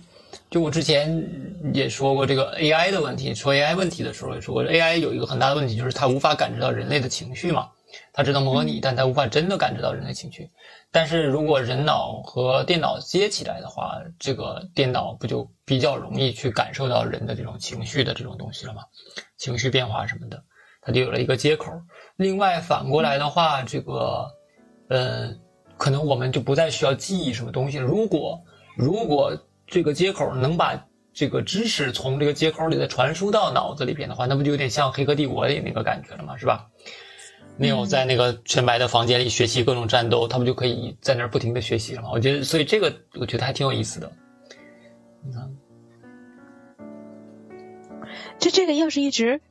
[0.54, 1.28] 就我之前
[1.74, 7.72] 也说过这个 AI 的问题，说 AI 问题的时候也说过，AI 有一个很大的问题，就是它无法感知到人类的情绪嘛，
[8.14, 10.48] 它只能模拟，但它无法真的感知到人类情绪。
[10.92, 18.84] 但是如果人脑和电脑接起来的话，这个电脑不就比较容易去感受到人的这种情绪的这种东西了吗？
[19.38, 20.40] 情绪变化什么的，
[20.84, 21.72] 它就有了一个接口。
[22.18, 24.28] 另外反过来的话，这个，
[24.90, 25.36] 嗯，
[25.78, 27.80] 可能我们就不再需要记忆什么东西。
[27.80, 28.40] 如果
[28.78, 29.36] 如果
[29.74, 30.80] 这个接口能把
[31.12, 36.38] 这个知识从这个接口里再传输到脑子里边的话，那不就有点像《黑客帝国》里那个感觉了吗？
[36.38, 36.68] 是吧？
[37.58, 42.10] 没有在那个全白的房间里学习各种战斗，他们就可以在那儿不停的学习了吗。
[42.14, 44.12] 我觉得，所以这个我觉得还挺有意思的。
[45.26, 45.58] 你看，
[48.38, 49.42] 这这个要是一直，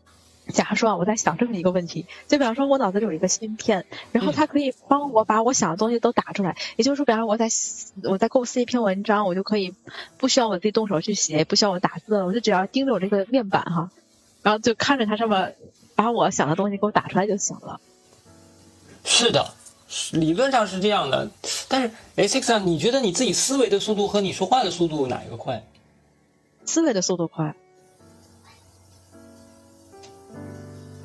[0.52, 6.56] 假如说啊，我在想这么一个问题，就比方说我脑子里有一个芯片，然后它可以帮我把我想的东西都打出来。
[6.76, 7.48] 也就是说，比方说我在
[8.04, 9.74] 我在构思一篇文章，我就可以
[10.18, 13.90] 不需要我自己动手去写，不需要我打字了，我就只要盯着我这个面板哈，
[14.42, 15.56] 然后就看着它上面
[15.94, 17.80] 把我想的东西给我打出来就行了。
[19.04, 19.54] 是的，
[20.12, 21.30] 理论上是这样的。
[21.68, 25.64] 但是 S X 啊，你觉得你自己思维的速度和你说话的速度哪一个快？
[26.64, 27.56] 思维的速度快，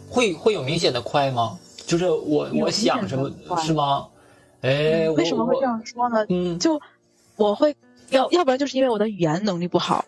[0.09, 1.57] 会会有明显的快吗？
[1.85, 4.07] 就是我我想什么快是吗？
[4.61, 5.61] 哎，为什么会这？
[5.61, 6.25] 样说呢？
[6.29, 6.81] 嗯，就
[7.35, 7.75] 我会
[8.09, 10.05] 要要不然就是因为我的语言能力不好。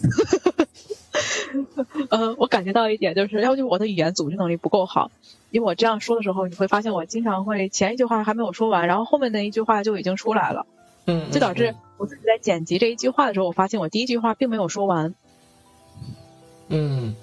[2.10, 5.10] 呃，我感觉到一点就是，要不就是我的语言组织能力不够好。
[5.50, 10.66] 因为我这样说的时候，你会发现我经常会前一句话还没有说完，然后后面那一句话就已经出来了，
[11.06, 15.14] 嗯，就导致我自己在剪辑这一句话的时候，我发现我第一句话并没有说完。
[16.68, 17.16] 嗯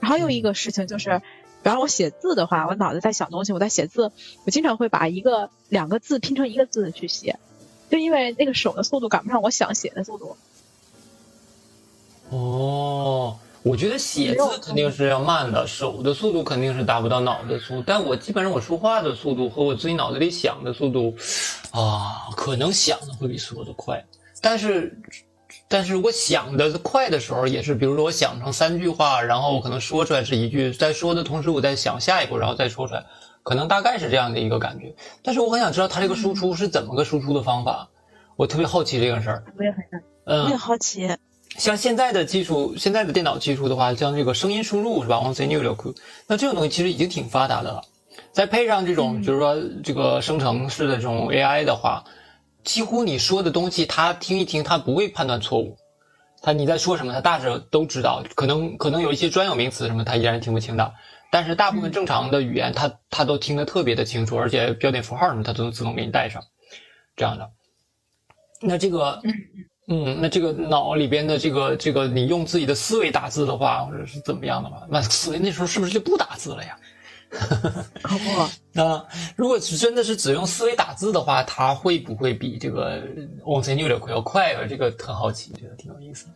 [0.00, 1.20] 然后又一个事情就是，
[1.62, 4.12] 比方我写字的话，我脑子在想东西，我在写字，
[4.44, 7.38] 我经常会把一个两个字拼成一个字去写，
[7.90, 10.36] 就因为那个手的速度赶不上我想写的速度。
[12.30, 17.84] 哦，我觉得写字肯定是要慢的，手的速度肯定是达不到脑的速度。
[17.86, 21.14] 但我基本上我说话的速度和我自己脑子里想的速度，
[21.70, 24.04] 啊，可能想的会比说的快。
[24.40, 24.96] 但是，
[25.68, 33.04] 但是我想的快的时候，也是比如说我想成三句话，然后我可能说出来是一句，在说的同时我在想下一步，然后再说出来，
[33.42, 34.94] 可能大概是这样的一个感觉。
[35.22, 37.88] 但是我很想知道它这个输出是怎么个输出的方法，
[38.36, 39.44] 我特别好奇这个事儿。
[39.58, 41.08] 我也很想，嗯，我也好奇。
[41.56, 45.20] 像现在的技术，现在的电脑技术的话，像这个声音输入是吧？
[45.24, 45.94] 音声入力，
[46.26, 47.82] 那这种东西其实已经挺发达的了。
[48.32, 52.04] 再配上这种，嗯就是说这个生成式的这种 AI 的话，
[52.64, 55.78] 几乎你说的东西，他听一听，他不会判断错误。
[56.42, 58.22] 他你在说什么，他大致都知道。
[58.34, 60.94] 可能可能有一些专有名词什么，他依然听不清的。
[61.30, 66.42] 但是大部分正常的语言，他他都听得特别的清楚，而且标点符号什么，他都能自动给你带上，
[67.16, 67.50] 这样的。
[68.60, 69.20] 那这个，
[69.88, 76.78] 嗯，那这个脑里边的这个这个，你用自己的思维打字的话，或者是怎么样的话，那思维那时候是不是就不打字了呀？
[78.02, 79.04] 可不，啊，
[79.36, 83.02] 如果是真的是只用思维打字的话，它会不会比这个
[83.46, 84.66] 音声入力要快啊？
[84.68, 86.26] 这个很好奇，觉得挺有意思。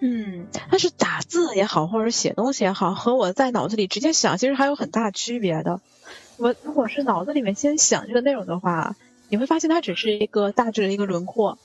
[0.00, 5.80] 嗯，但是打字也好，或者写东西也好，和我在脑子里直接想，其实还有很大区别的。
[6.38, 8.96] 我如果是脑子里面先想这个内容的话，
[9.28, 11.58] 你会发现它只是一个大致的一个轮廓，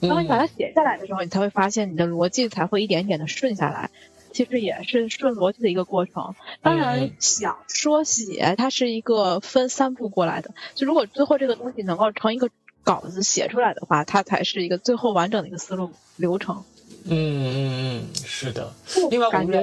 [0.00, 3.90] 当你把它写下来的时候，你才会发现你的逻辑才会一点点的顺下来。
[4.32, 6.34] 其实也是顺逻辑的一个过程。
[6.60, 10.50] 当然嗯，想说写，它是一个分三步过来的。
[10.74, 12.48] 就如果最后这个东西能够成一个
[12.82, 16.64] 稿子写出来的话，它才是一个最后完整的一个思路流程。
[17.04, 18.72] 嗯嗯嗯，是的。
[19.10, 19.62] 另外我们俩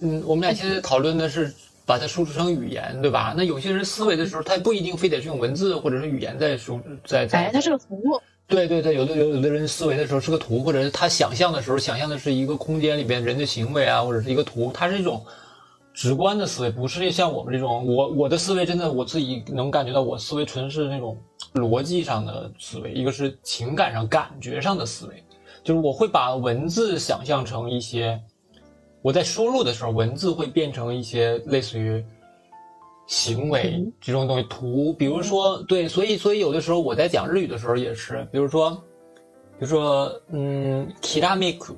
[0.00, 1.52] 嗯，我们俩现在讨论的是
[1.86, 3.34] 把它输出成语言，对吧？
[3.36, 7.46] 那有些人思维的时候，他不一定非得是用文字或者是语言在输在在。
[7.46, 15.24] 哎，它是个服务，对对对，有的有有的人思维的时候是个图，或者是他想象的时候想象的是一个空间里边人的行为啊，或者是一个图，它是一种
[15.94, 21.16] 直观的思维，不是像我们这种我我的思维真的我自己能感觉到我思维纯是那种
[21.54, 25.24] 逻辑上的思维，一个是情感上感觉上的思维，
[25.62, 28.20] 就是我会把文字想象成一些
[29.00, 32.04] 我在输入的时候，文字会变成一些类似于。
[33.06, 38.70] 行为这种东西，图，比如说，对，所以，所以有的时候我在讲日语的时候也是，比如说，
[39.58, 41.74] 比如说，嗯，kira make，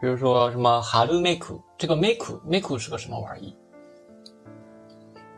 [0.00, 3.54] 比如说什么 haru make，这个 make make 是个什么玩意？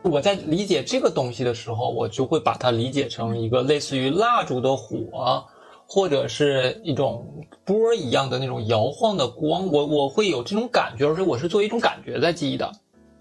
[0.01, 5.45] 我在理解这个东西的时候，我就会把它理解成一个类似于蜡烛的火，
[5.85, 7.23] 或者是一种
[7.63, 12.71] 波一样的那种摇晃的光，我我会有这种感觉，而且我是作为一种感觉在记忆的，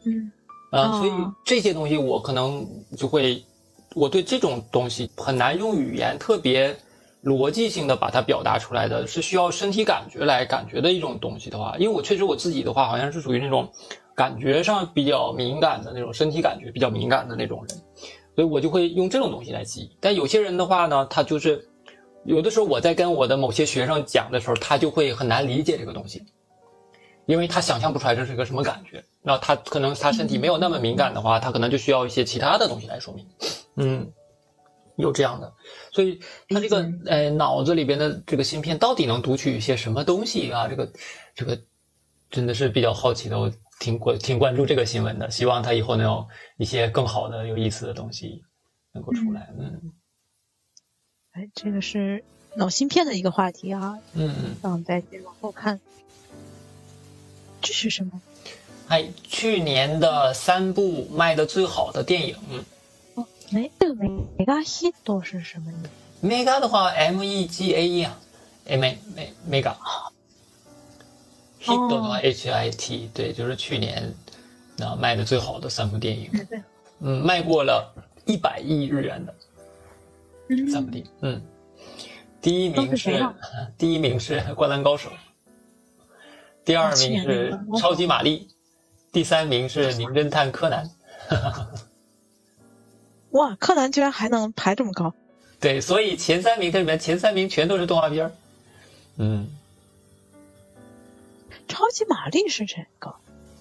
[0.04, 0.32] 嗯。
[0.70, 1.10] 啊，所以
[1.44, 3.42] 这些东西我可能就会，
[3.94, 6.76] 我对这种东西很难用语言特别
[7.24, 13.68] 逻辑性的把它表达出来的，是需要身体感觉来感觉的一种东西的话，因为我确实我自己的话好像是属于那种
[14.14, 17.78] 感觉上比较敏感的那种身体感觉比较敏感的那种人，
[18.34, 19.90] 所以我就会用这种东西来记忆。
[20.00, 21.66] 但有些人的话呢，他就是
[22.24, 26.22] 有的时候我在跟我的某些学生讲的时候，他就会很难理解这个东西。
[27.28, 33.26] 因为他想象不出来这是一个什么感觉，那他可能他身体没有那么敏感的话，他可能就需要一些其他的东西来说明。
[33.76, 34.10] 嗯，
[34.96, 35.52] 有这样的，
[35.92, 40.66] 所以他这个呃脑子里边的这个芯片到底能读取一些什么东西啊？
[40.68, 40.90] 这个
[41.34, 41.60] 这个
[42.30, 48.42] 真的是比较好奇的，我挺关挺关注这个新闻的，希望他以后能有一些更好的有意思的东西
[48.94, 49.52] 能够出来。
[49.58, 49.92] 嗯，
[51.32, 52.24] 哎，这个是
[52.56, 53.98] 脑芯片的一个话题啊。
[54.14, 55.78] 嗯嗯，那我们再接往后看。
[57.60, 58.20] 这是什么？
[58.88, 62.36] 哎，去年的三部卖的最好的电影。
[63.14, 65.90] 哦，没这个没没嘎西都是什么意思？
[66.20, 68.18] 没嘎的话，M E G A E 啊
[68.66, 69.76] ，M E 没没嘎。
[71.62, 74.14] hit 的话，H I T 对，就是去年
[74.76, 76.30] 那卖的最好的三部电影。
[77.00, 77.92] 嗯，卖过了
[78.24, 79.34] 一百亿日元的
[80.72, 81.10] 三部电影。
[81.20, 81.42] 嗯，
[82.40, 83.26] 第一名是
[83.76, 85.10] 第一名是《灌篮高手》。
[86.68, 88.46] 第二名是超级玛丽，
[89.10, 90.90] 第三名是名侦探柯南。
[93.32, 95.14] 哇，柯南居然还能排这么高？
[95.58, 98.30] 对，所以前三名这里面前三名全都是动画片
[99.16, 99.48] 嗯，
[101.66, 103.14] 超级玛丽是谁个？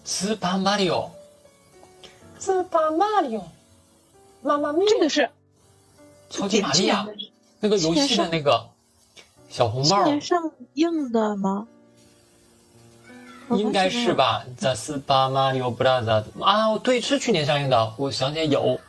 [0.03, 1.09] 斯巴马里奥，
[2.37, 3.47] 斯巴马里奥，
[4.41, 5.29] 妈妈咪，这个是
[6.29, 7.07] 超级玛丽啊，
[7.61, 8.69] 那个游戏的那个
[9.47, 10.03] 小红帽。
[10.03, 11.69] 今年上映的吗？
[13.51, 16.23] 应该是吧，The Super Mario Bros.
[16.41, 18.79] 啊，对，是去年上映的，我想起来有，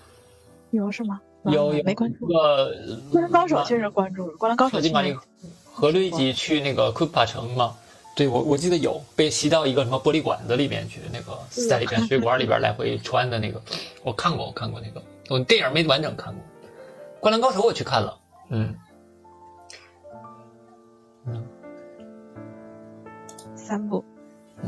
[0.70, 1.20] 有是吗？
[1.44, 2.26] 有有没关注？
[2.26, 2.74] 个
[3.10, 4.80] 灌篮高手确实关注了，灌篮高手。
[4.80, 5.16] 超玛丽
[5.72, 7.76] 和瑞吉去那个库帕城嘛？
[8.16, 13.62] 对，我我记得有被吸到一个什么玻璃管子里面去，那个在里边水管里边来回穿的那个，
[14.02, 16.42] 我看过，我看过那个，我电影没完整看过。
[17.20, 18.18] 灌篮高手我去看了，
[18.50, 18.74] 嗯
[21.26, 21.46] 嗯，
[23.54, 24.04] 三部。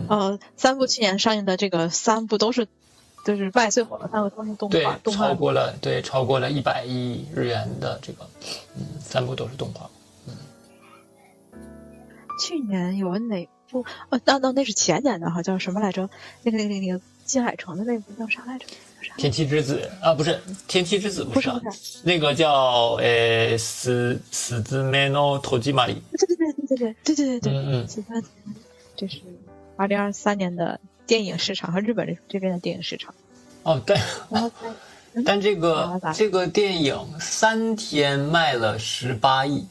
[0.09, 2.67] 呃，三部去年上映的这个三部都是，
[3.25, 8.29] 就是卖最火的三个都是动画，对，超过了，对，超过了一百亿日元的这个，
[8.77, 9.91] 嗯，三部都是动画，
[10.27, 10.35] 嗯。
[12.41, 13.85] 去年有哪部？
[14.09, 16.09] 哦，那那那是前年的哈，叫什么来着？
[16.43, 18.67] 那个那个那个金海城的那部叫啥来着？
[19.17, 21.51] 天气之子啊，不是天气之子，不是，
[22.05, 26.01] 那个叫呃死死之 mano 投机玛丽。
[26.13, 28.25] 对对对对对对对对对对，嗯嗯，
[28.97, 29.21] 这是。
[29.81, 33.15] 二零二三年的电影市场和日本这这边的电影市场，
[33.63, 33.99] 哦，对，
[35.25, 39.67] 但这个这个电影三天卖了十八亿，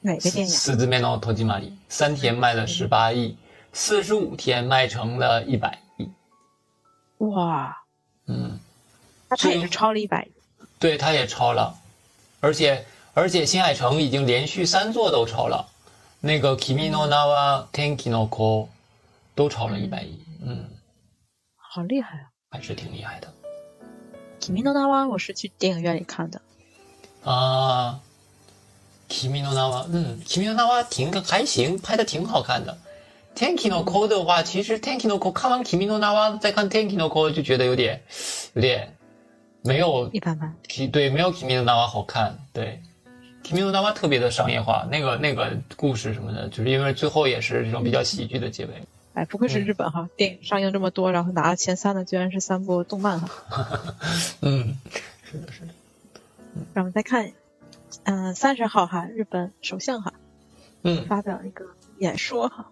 [0.00, 0.52] 哪个电影？
[0.52, 1.72] 四字面脑投机玛丽。
[1.88, 3.36] 三天卖了十八亿，
[3.72, 6.10] 四十五天卖成了一百亿，
[7.18, 7.84] 哇，
[8.26, 8.58] 嗯，
[9.28, 10.32] 他他也是超了一百亿，
[10.80, 11.78] 对，他也超了，
[12.40, 15.68] 而且而且新海诚已经连续三座都超了，
[16.18, 18.66] 那个 Kimi no Nawa Tenki no Ko。
[19.40, 20.68] 都超了一百亿，嗯，
[21.56, 23.32] 好厉害啊，还是挺厉害的。
[24.44, 26.42] 《Kimi no Na wa》我是去电影院里看的。
[27.24, 27.98] 啊，
[29.10, 32.76] 《Kimi no Na wa》，嗯，《Kimi no Na wa》挺还行，拍的挺好看的。
[33.38, 38.02] 《Tanki no Ko》的话，其实《Tanki no Ko》看完《Kimi no Na wa》，再看《Tanki no Ko》就觉得有点，
[38.52, 38.94] 有点
[39.62, 40.54] 没有一般般。
[40.92, 42.38] 对，没有《Kimi no Na wa》好看。
[42.52, 42.78] 对，
[43.48, 48.72] 《Kimi no Na wa》特别的商业化，那个那个故事什么的，就是因为最后也是这种比较喜剧的结尾。
[49.20, 50.08] 哎，不愧是日本哈！
[50.16, 53.28] 电影上映这么多，然后拿了前三的居然是三部动漫哈。
[54.40, 54.78] 嗯，
[55.30, 55.74] 是的，是的。
[56.72, 57.30] 让我们再看，
[58.04, 60.14] 嗯，三十号哈，日本首相哈，
[60.84, 61.66] 嗯，发表一个
[61.98, 62.70] 演说哈。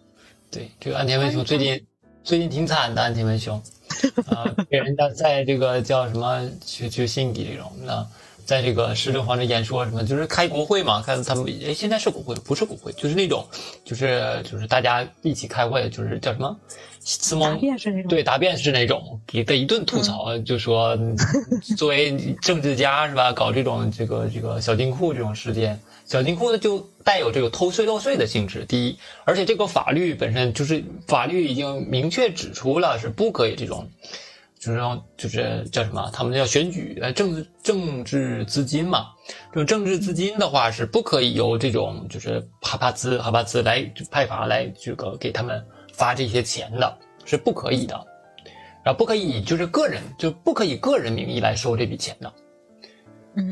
[0.50, 1.86] 对，这个安田文雄最近
[2.24, 3.62] 最近挺惨的，安田文雄
[4.34, 8.06] 啊，给人家在这个叫什么去去信底这种那。
[8.48, 13.46] 在这个市政方式演说什么，就是开国会嘛，看他们哎，现在是国会不是国会，就是那种，
[13.84, 16.56] 就是就是大家一起开会，就是叫什么，
[16.98, 20.98] 司答辩是那种，对，答辩是那种，给他一顿吐槽，就说
[21.76, 28.64] 作为政治家是吧，搞这种这个这个小金库这种事件，小金库呢就带有这个偷税漏税的性质。
[28.64, 28.96] 第一，
[29.26, 33.90] 而且这个法律本身就是法律已经明确指出了是不可以这种。
[34.60, 36.10] 就是让就是叫什么？
[36.12, 39.06] 他们叫选举，呃，政治政治资金嘛。
[39.52, 47.94] 这种政治资金的话是不可以由这种就是哈帕兹哈帕兹来派发来这个给他们发这些钱的，是不可以的。
[48.84, 52.32] 然后不可以就是个人就不可以个人名义来收这笔钱的。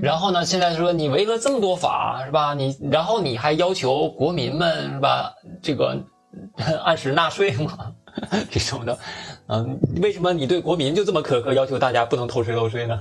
[0.02, 2.54] 然后呢，现在说你违了这么多法是吧？
[2.54, 5.32] 你然后你还要求国民们是吧？
[5.62, 6.02] 这个
[6.84, 7.94] 按时纳税嘛？
[8.50, 8.98] 这种的，
[9.48, 13.00] 嗯，为什么你对国民就这么苛刻，要求大家不能偷税漏税呢？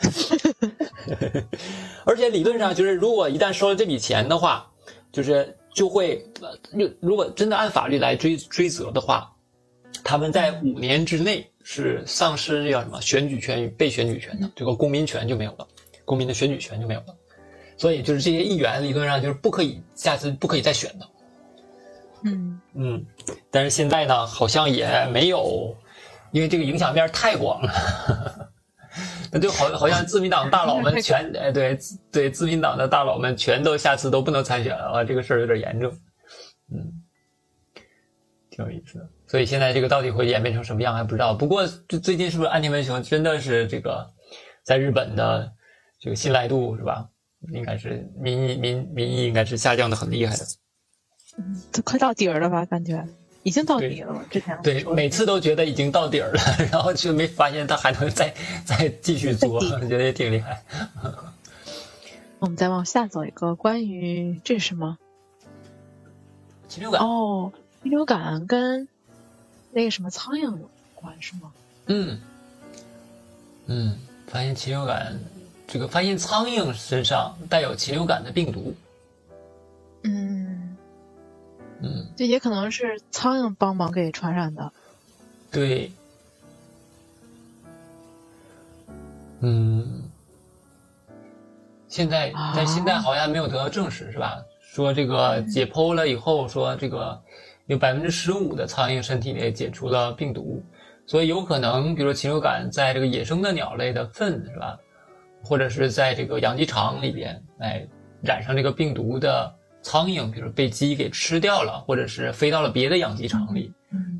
[2.04, 4.70] 而且理论上就是，如果一旦收了这笔钱的话，
[5.12, 6.24] 就是就会，
[6.72, 9.30] 如如果真的按法律来追追责的话，
[10.04, 15.66] 他们在五年之内是丧失这叫什么选举权与被选举权的，这个公民权就没有了，
[16.04, 17.14] 公民的选举权就没有了。
[17.76, 21.06] 所以就是这些议员理论上就是不可以下次不可以再选的。
[22.24, 23.06] 嗯嗯，
[23.50, 25.76] 但是现在呢，好像也没有，
[26.32, 28.50] 因为这个影响面太广了，
[29.32, 31.78] 那就好好像自民党大佬们全 哎对
[32.10, 35.92] 对，自民党的大佬们全都下次都不能参选了，这个事儿有点严重，
[36.72, 37.02] 嗯，
[38.50, 39.08] 挺有意思的。
[39.26, 41.34] 所以现在这个到底会演变成什么样还不知道。
[41.34, 44.04] 不过最最近是不是安田文雄真的是这个
[44.64, 45.52] 在日本的
[46.00, 47.08] 这个信赖度是吧？
[47.54, 50.44] 应该是民意民民意应该是下降的很厉害的。
[51.72, 52.64] 都快到底儿了吧？
[52.66, 53.06] 感觉
[53.42, 54.24] 已经到底了。
[54.30, 60.62] 之前对，每次都觉得已经到底儿了， 然后就没发现他还能再再继续做， 觉得也挺厉害。
[62.40, 64.98] 我们再往下走一个，关于这是什么？
[66.68, 67.52] 禽流感哦，
[67.82, 68.86] 禽流感跟
[69.72, 71.52] 那个什么苍蝇有关是吗？
[71.86, 72.20] 嗯
[73.66, 75.18] 嗯，发现禽流感，
[75.66, 78.74] 这个发现苍蝇身上带有禽流感的病毒。
[80.04, 80.59] 嗯。
[81.82, 84.70] 嗯，这也可能是苍蝇帮忙给传染的。
[85.50, 85.90] 对，
[89.40, 90.02] 嗯，
[91.88, 94.36] 现在但现在好像没有得到证实，是吧？
[94.60, 97.18] 说这个解剖了以后，说这个
[97.66, 100.62] 有百分之十五的苍蝇身体内解除了病毒，
[101.06, 104.78] 所以有可能，比如说禽流感在这个野生的鸟类的粪，是吧？
[105.42, 107.88] 或者是在这个养鸡场里边，哎，
[108.22, 109.54] 染上这个病毒的。
[109.82, 113.72] 苍蝇，比如被鸡给吃掉了，或者是飞到了别的养鸡场里，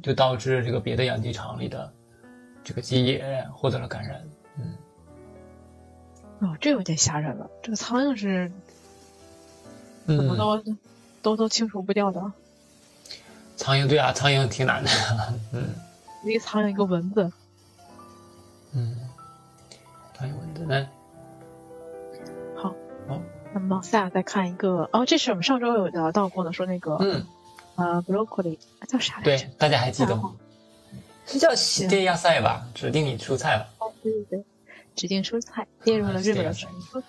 [0.03, 1.93] 就导致这个别的养鸡场里的
[2.65, 4.23] 这个鸡也获得了感染。
[4.59, 4.75] 嗯，
[6.41, 7.49] 哦，这有点吓人了。
[7.63, 8.51] 这个苍蝇是
[10.07, 10.65] 怎么都
[11.23, 12.33] 都都清除不掉的？
[13.57, 14.91] 苍蝇对啊，苍蝇挺难的。
[15.53, 15.75] 嗯，
[16.25, 17.31] 一个苍蝇，一个蚊子。
[18.73, 18.97] 嗯，
[20.15, 20.89] 苍蝇蚊子呢？
[23.53, 27.27] 那么往下再看一个哦，这是我们上周有聊到过的，说那个嗯
[27.77, 29.25] 呃，broccoli 叫啥来着？
[29.25, 30.33] 对，大家还记得吗？
[31.27, 32.67] 是叫西列亚菜吧？
[32.75, 33.67] 指定你蔬菜吧？
[33.79, 34.45] 哦，对对对，
[34.95, 37.07] 指定蔬菜列入了日本的蔬菜。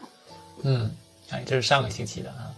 [0.64, 0.92] 嗯，
[1.30, 2.52] 哎，这是上个星期的啊。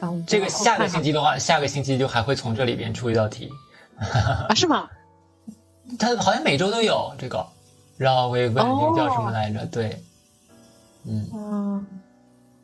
[0.00, 3.50] 好，这个下个星期的话，下个星期就还会从这里边出一道题
[4.48, 4.54] 啊？
[4.54, 4.88] 是吗？
[5.98, 7.46] 它好像每周都有这个，
[7.98, 9.66] 然后我也问那个叫什么来着？
[9.66, 10.02] 对。
[11.04, 11.86] 嗯，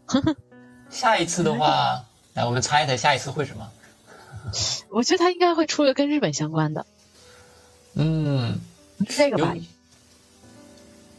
[0.90, 3.70] 下一次的话，来我们猜一猜下一次会什么？
[4.90, 6.86] 我觉得他应该会出个跟日本相关的。
[7.94, 8.60] 嗯，
[9.08, 9.54] 这个吧。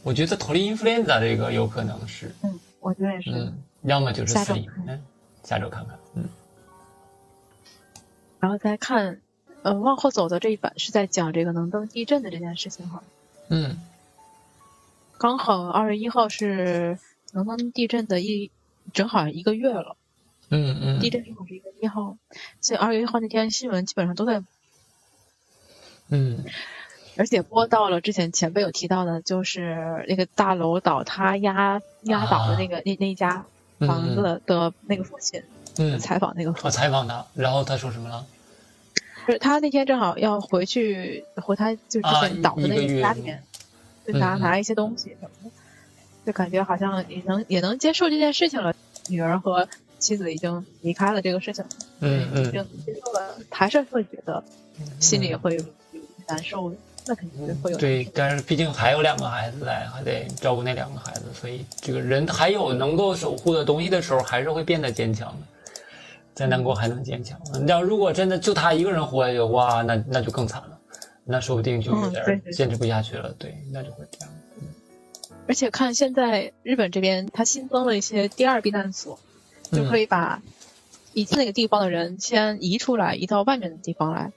[0.02, 2.34] 我觉得头里 influenza 这个有可能是。
[2.42, 3.30] 嗯，我觉得也是。
[3.30, 4.70] 嗯，要么就是死里。
[4.86, 5.02] 嗯，
[5.44, 5.98] 下周看看。
[6.14, 6.24] 嗯。
[8.40, 9.20] 然后再看，
[9.62, 13.02] 呃，往后走的这一版是在讲这个能登地震的这件事情哈。
[13.48, 13.82] 嗯。
[15.18, 16.98] 刚好二月一号是。
[17.32, 18.50] 能登地震的一
[18.92, 19.96] 正好一个月了，
[20.48, 22.16] 嗯嗯，地震正好是一个一号，
[22.60, 24.42] 所以二月一号那天新闻基本上都在，
[26.08, 26.44] 嗯，
[27.16, 33.44] 而且播到了之前前辈有提到的，就是那个大楼倒塌压压倒的那个那那家
[33.78, 35.42] 房子的那个父亲，
[35.76, 38.26] 嗯，采访那个，我采访他，然后他说什么了？
[39.26, 43.44] 是他那天正好要回去回他就之前倒的那个家里面，
[44.06, 45.50] 就拿拿一些东西什么的。
[46.28, 48.74] 就感觉好像也能也能接受这件事情了。
[49.08, 49.66] 女儿和
[49.98, 51.64] 妻子已经离开了这个事情，
[52.00, 54.44] 嗯嗯，已经接受了，还是会觉得
[55.00, 55.58] 心里会
[56.26, 56.76] 难受的。
[57.06, 57.78] 那肯定会有。
[57.78, 65.46] 对，但是毕竟还有两个孩子在，还得照顾那两个孩子，所以这个人还有能够守护的东西的时候，还是会变得坚强的。
[66.34, 67.40] 再难过还能坚强。
[67.54, 70.78] 你要如果真的就他一个人活下去，哇，那那就更惨了，
[71.24, 73.34] 那说不定就有点坚持不下去了。
[73.38, 74.34] 对，那就会这样。
[75.48, 79.18] 而且看现在日本这边，它新增了一些第二避难所，
[79.72, 80.42] 就可以把
[81.14, 84.30] 已经那个地方的人先移出来，移到外面的地方来。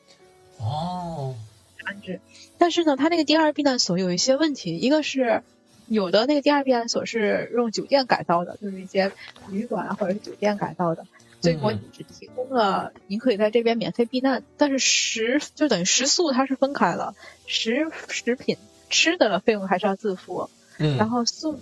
[0.57, 1.36] 哦。
[1.84, 2.22] 安置。
[2.57, 5.43] 但是呢，它那个第二避难所有一些问题，一个是
[5.88, 9.12] 有的那个第二避难所是用酒店改造的，就是一些
[9.49, 11.05] 旅馆啊或者是酒店改造的。
[11.41, 17.16] 所以我只提供了，您可以在这边免费避难，但是食就等于食宿它是分开了，
[17.47, 18.57] 食食品
[18.91, 20.51] 吃的费用还是要自付，
[20.82, 21.59] 嗯，然后宿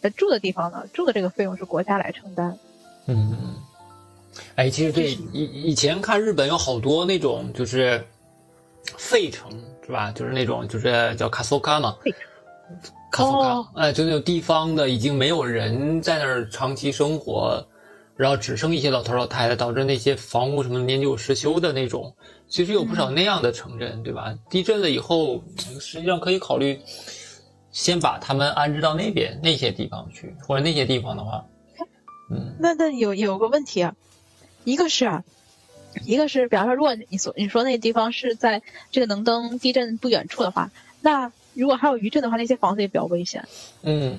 [0.00, 2.58] 呃住的地方呢，住的这个费用是国家来承担，
[3.06, 3.54] 嗯，
[4.54, 8.04] 哎，其实对以以前看日本有好多那种就是
[8.96, 9.50] 废城
[9.84, 10.10] 是吧？
[10.12, 11.96] 就是那种就是叫卡索卡嘛，
[13.12, 17.66] 卡索卡，哎，就那种地方的已经没有人在那儿长期生活。
[18.16, 22.16] 然后只剩一些老头老太太，导致那些房屋什么年久失修的那种，
[22.48, 24.34] 其实有不少那样的城镇，对吧？
[24.48, 25.44] 地震了以后，
[25.78, 26.80] 实际上可以考虑
[27.76, 31.44] 先把他们安置到那边那些地方去，或者那些地方的话，
[32.30, 33.94] 嗯，那那有有个问题啊，
[34.64, 35.24] 一个是啊，
[36.06, 40.70] 一个是，比方说，如果你所你说那地方是在这个能登地震不远处的话，
[41.02, 43.46] 那如果还有余震的话，那些房子也比较危险，
[43.82, 44.18] 嗯，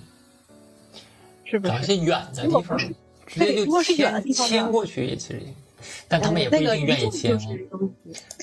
[1.43, 1.73] 是不是？
[1.73, 2.77] 找一些远的地方。
[3.25, 5.41] 直接就迁迁过去，其实，
[6.07, 7.37] 但他们也不一定愿意迁。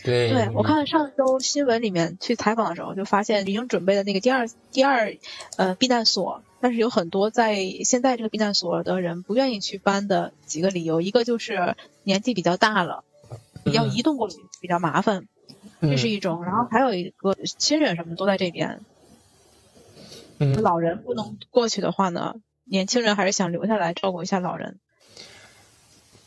[0.04, 5.16] 对，对我看上周新闻里面去采访的时候，就发现已经准备的那个第二第二
[5.56, 13.04] 呃避难所，但是有很多在现在这个避难所的人不愿意去搬的几个理由，一个就是年纪比较大了，
[13.64, 15.26] 要移动过去比较麻烦，
[15.80, 16.44] 这是一种。
[16.44, 18.80] 然后还有一个亲人什么都在这边，
[20.38, 22.36] 嗯，老人不能过去的话呢？
[22.66, 24.78] 年轻人还是想留下来照顾一下老人。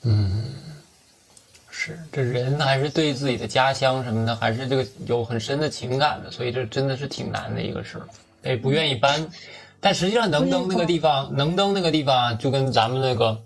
[0.03, 0.47] 嗯，
[1.94, 8.08] 是这人还是对自己的家乡什么的，还是这个有很深的情感的，所以这真的是挺难的一个事儿，
[8.44, 9.28] 也不愿意搬。
[9.80, 13.42] 但实际上能登那个地方，能登那个地方就跟咱们那个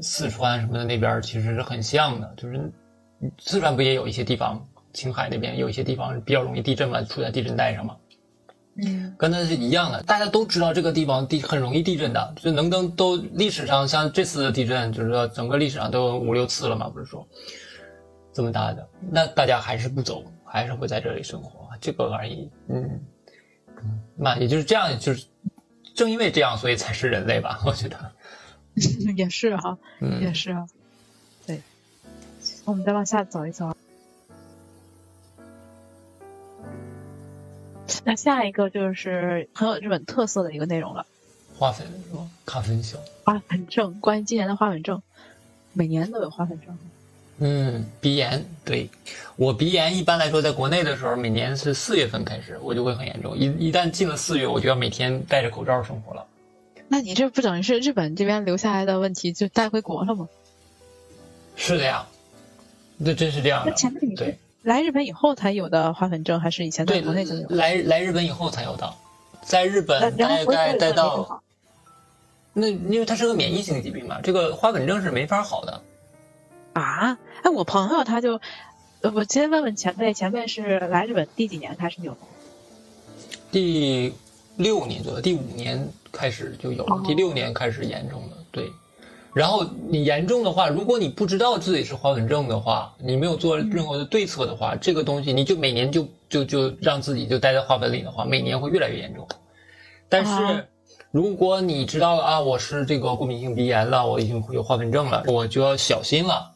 [0.00, 2.72] 四川什么的那边其实是很像的，就是
[3.38, 7.96] 四川不也有一些地方，青海那边有一些地方比较容易地震嘛，处在地震带上嘛。
[8.78, 17.26] 嗯，跟它是一样的，大家都知道这个地方地很容易地震的，就能登都历史上像这次地震，就是说整个历史上都有五六次了嘛，不是说
[18.32, 22.50] 这么大的，那大家还是不走，还是会在这里生活，这个而已。
[22.68, 23.00] 嗯，
[24.14, 25.26] 那也就是这样，就是
[25.94, 27.60] 正因为这样，所以才是人类吧？
[27.64, 28.12] 我觉得
[29.16, 30.66] 也是哈，嗯，也是啊，
[31.46, 31.62] 对，
[32.66, 33.74] 我们再往下走一走。
[38.04, 41.06] 那下一个就是很有日本特色的一个内容了，
[41.56, 42.26] 花粉是吧？
[42.46, 45.00] 花粉秀，花粉症，关于今年的花粉症，
[45.72, 46.76] 每年都有花粉症。
[47.38, 48.88] 嗯，鼻炎，对
[49.36, 53.36] 我鼻炎一般来说，在国内的时候，每年是四月份开始，我就会很严重。
[53.36, 56.26] 一一旦进了四月，我就要每天戴着口罩生活了。
[56.88, 60.28] 那你这不等于是日本这边留下来的问题就带回国了吗？
[61.56, 62.06] 是的呀，
[62.96, 63.72] 那真是这样的。
[64.16, 64.38] 对。
[64.66, 67.46] 来日本以后才有的花粉症，还是以前在国内就有？
[67.50, 68.92] 来来日本以后才有的，
[69.40, 71.40] 在日本大概待到，
[72.52, 75.80] 那因为它是个免疫性疾病嘛，这个花粉症是没法好的。
[76.72, 77.16] 啊？
[77.44, 78.40] 哎，我朋友他就，
[79.02, 82.18] 我先问问前辈，前辈是来日本第几年开始有的？
[83.52, 84.12] 第
[84.56, 88.68] 六年左右，第五年开始就有了，第六年开始严重的，对。
[89.36, 99.28] 然后你严重的话，如果你不知道自己是花粉症的话，你没有做任何的对策的话，这个东西你就每年就就就让自己就待在花粉里的话，每年会越来越严重。
[100.08, 100.66] 但是
[101.10, 106.52] 如果你知道了啊，我是这个过敏性鼻炎了，我已经有花粉症了，我就要小心了。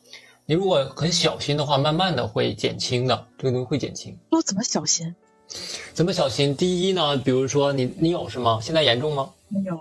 [0.47, 4.17] 你如果很小心的话，慢慢的会减轻的，这个东西会减轻。
[4.31, 5.15] 我怎么小心？
[5.93, 6.57] 怎么小心？
[6.57, 8.59] 第一呢，比如说你你有是吗？
[8.63, 9.29] 现在严重吗？
[9.49, 9.79] 没有。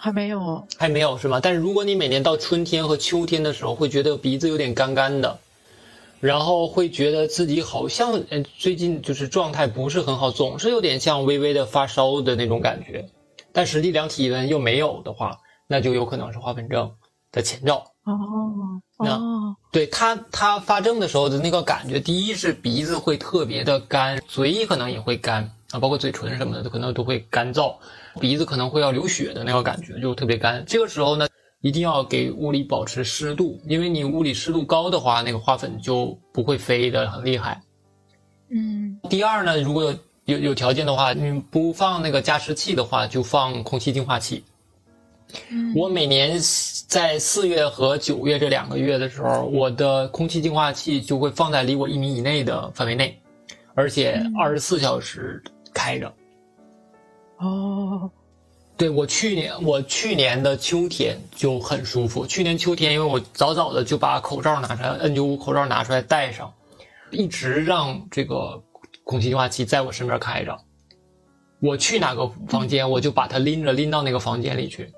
[0.00, 1.38] 还没有，还没有是吗？
[1.42, 5.38] 但是如果你每年到春天和秋天的时候，会觉得鼻子有点干干的，
[6.18, 13.08] 然后会觉得自己好像呃最近就是状态不是很好，总是有点像微微的发烧的那种感觉，
[13.52, 16.90] 但实际量体温又没有的话，那就有可能是花粉症
[17.30, 17.84] 的前兆。
[18.04, 19.20] 哦那，
[19.70, 25.50] 对他他发症的时候的那个感觉，第一是鼻子会特别的干，嘴可能也会干。
[25.72, 27.76] 啊，包括嘴唇什么的，可能都会干燥，
[28.20, 30.64] 鼻子可能会要流血的那个感觉，就特别干。
[30.66, 31.28] 这个时候呢，
[31.60, 37.60] 一定要给屋里保持湿度，因为你屋里湿度高的话，那个花粉就不会飞的很厉害。
[38.48, 39.94] 嗯，第二呢，如果
[40.24, 44.44] 有有条件的话，你不放那个加湿器的话，就放空气净化器。
[45.48, 46.36] 嗯我每年
[46.88, 53.16] 在四月和九月这两个月的时候，我的空气净化器就会放在离我一米以内的范围内，
[53.76, 55.40] 而且嗯二十四小时
[55.72, 56.12] 开着。
[57.38, 58.10] 哦，
[58.76, 62.26] 对我去年，我去年的秋天就很舒服。
[62.26, 66.52] 去年秋天，因为我早早的就把口罩拿出来，N 9 5口罩拿出来戴上，
[67.10, 68.62] 一直让这个
[69.04, 70.56] 空气净化器在我身边开着。
[71.60, 74.92] 我去哪个房间，我就把它拎着拎到那个房间里去，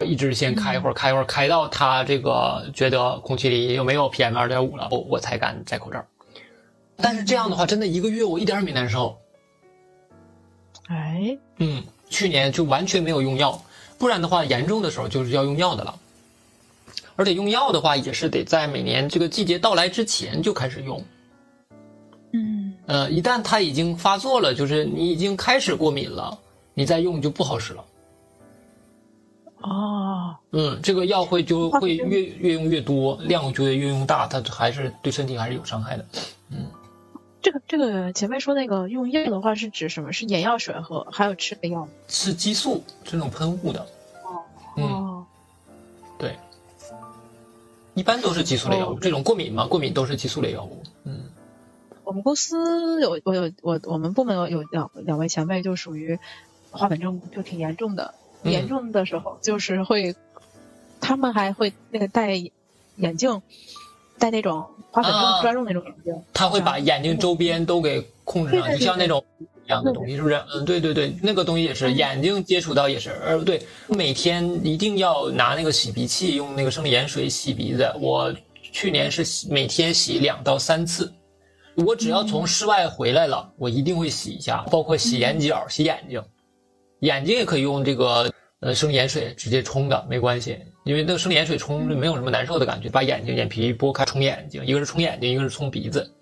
[0.00, 6.04] 一直先开一会儿，开一会儿，开到它这个觉得空气里有没有 PM 二点五了，我我才敢摘口罩。
[6.96, 9.18] 但是这样的话，真的一个月我一点也没难受。
[10.88, 13.62] 哎，嗯，去年就完全没有用药，
[13.98, 15.98] 不然的话严重的时候就是要用药的了。
[17.14, 21.04] 而且用药的话也是得在每年这个季节到来之前就开始用。
[22.32, 26.36] 嗯，呃，一旦它已经发作了，就是你已经开始过敏了，
[26.72, 27.84] 你再用就不好使了。
[29.60, 36.04] 哦，嗯，这个药会就会越越用越多，量就会越用大，它还是对身体还是有伤害的。
[37.42, 40.12] 这个这个前面说那个用药的话是指什么？
[40.12, 41.92] 是眼药水和还有吃的药吗？
[42.08, 43.86] 是激素这种喷雾的，
[44.76, 45.26] 嗯，哦，
[46.18, 46.38] 对，
[47.94, 48.98] 一般都是激素类药物。
[48.98, 50.82] 这种过敏嘛，过敏都是激素类药物。
[51.04, 51.24] 嗯。
[52.04, 56.18] 我们公司有我有我我们部门有有两两位前辈就属于
[56.70, 60.16] 花粉症就挺严重的，嗯严重的时候就是会，
[61.00, 62.34] 他们还会那个戴
[62.96, 63.40] 眼镜，
[64.22, 66.22] 戴那种花粉症啊专用那种眼镜。
[66.32, 69.24] 它会把眼睛周边都给控制上，就像那种
[69.66, 70.40] 一样的东西，是不是？
[70.54, 73.10] 嗯，对对对，那个东西也是，眼睛接触到也是。
[73.26, 77.92] 呃，对，每天一定要拿那个洗鼻器，用那个生理盐水洗鼻子。
[78.00, 78.32] 我
[78.70, 81.12] 去年是洗每天洗两到三次。
[81.74, 86.22] 我只要从室外回来了，我一定会洗一下，包括洗眼角、洗眼睛，
[87.00, 96.12] 眼睛也可以用这个呃生理盐水直接冲的，没关系，因为那个生理盐水冲没有什么难受的感觉，把眼睛眼皮拨开冲眼睛，一个是冲眼睛，一个是冲鼻子。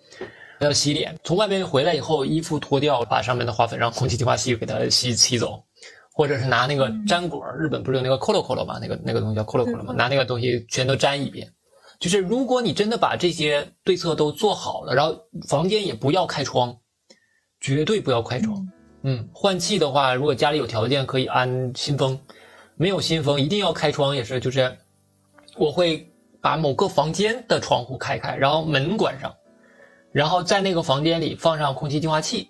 [0.61, 5.65] 要洗脸，从外面回来以后，衣服脱掉，把上面的花粉让空气净化器给它吸吸走，
[6.13, 8.79] 或者是拿那个粘果，日本不是有那个 colo colo 吗？
[8.79, 9.95] 那个那个东西叫 colo colo 吗？
[9.95, 11.51] 拿那个东西全都粘一遍。
[11.99, 16.77] 就是如果你真的把这些对策都做好了，然后房间也不要开窗，
[17.59, 18.69] 绝对不要开窗。
[19.03, 22.21] 嗯，换气的话，如果家里有条件可以安新风，
[22.81, 24.75] 没有新风一定要开窗，也是就是
[25.59, 26.11] 我会
[26.41, 29.35] 把某个房间的窗户开开，然后门关上，
[30.13, 32.49] 然后在那个房间里放上空气净化器，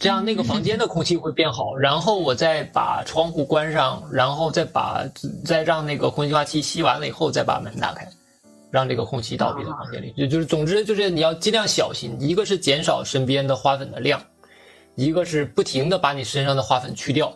[0.00, 1.76] 这样那个房间的空气会变好。
[1.76, 5.04] 然后我再把窗户关上，然后再把
[5.44, 8.10] 再让那个空气净化器吸完了以后，再把门打开，
[8.72, 10.12] 让这个空气到别的房间里。
[10.16, 14.20] 就就是总之就是你要尽量小心，一个是减少身边的花粉的量，
[14.96, 17.32] 一个是不停的把你身上的花粉去掉，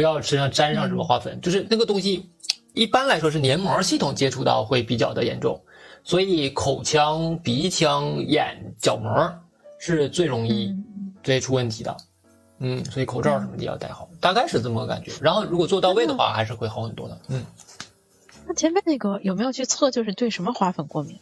[0.00, 2.30] 不要身上沾上什么花粉，就是那个东西。
[2.72, 5.60] 一般来说是黏膜系统接触到会比较的严重，
[6.02, 9.30] 所以口腔、鼻腔、眼角膜
[9.78, 10.74] 是最容易
[11.22, 11.94] 最出问题的。
[12.60, 15.12] 嗯，所以口罩什么的要戴好，大概是这么个感觉。
[15.20, 17.20] 然后如果做到位的话，还是会好很多的。
[17.28, 17.44] 嗯，
[18.46, 21.18] 那前面那个有没有去测，就是对什么花粉过敏？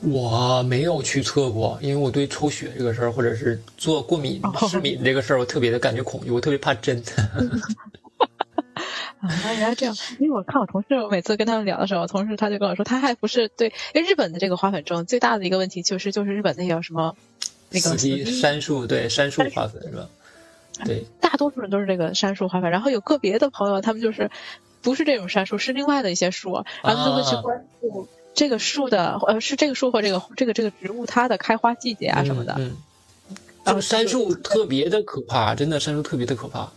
[0.00, 7.02] 我没有去测过，因为我对抽血这个事儿，或者是做过敏哦失敏这个事儿，我特别的感觉恐惧，我特别怕针。
[9.20, 9.96] 啊，原来这样。
[10.20, 17.16] 因为我看我同事，我每次跟他们聊的时候，同事他就跟我说，他还不是对，因为日本的这个花粉症最大的一个问题就是就是日本那叫什么
[17.70, 20.08] 那个杉树，对杉树花粉是吧？
[20.84, 24.30] 对，大多数人都是这个杉树花粉，然后有个别的朋友他们就是
[24.80, 28.08] 不是这种杉树，是另外的一些树，然后他们就会去啊关注
[28.38, 32.54] 这个树的，呃，是这个树或这个这个这个植物它的开花季节啊什么的。
[32.56, 32.76] 嗯，
[33.30, 36.70] 嗯这个杉树特别的可怕，真的杉树特别的可怕。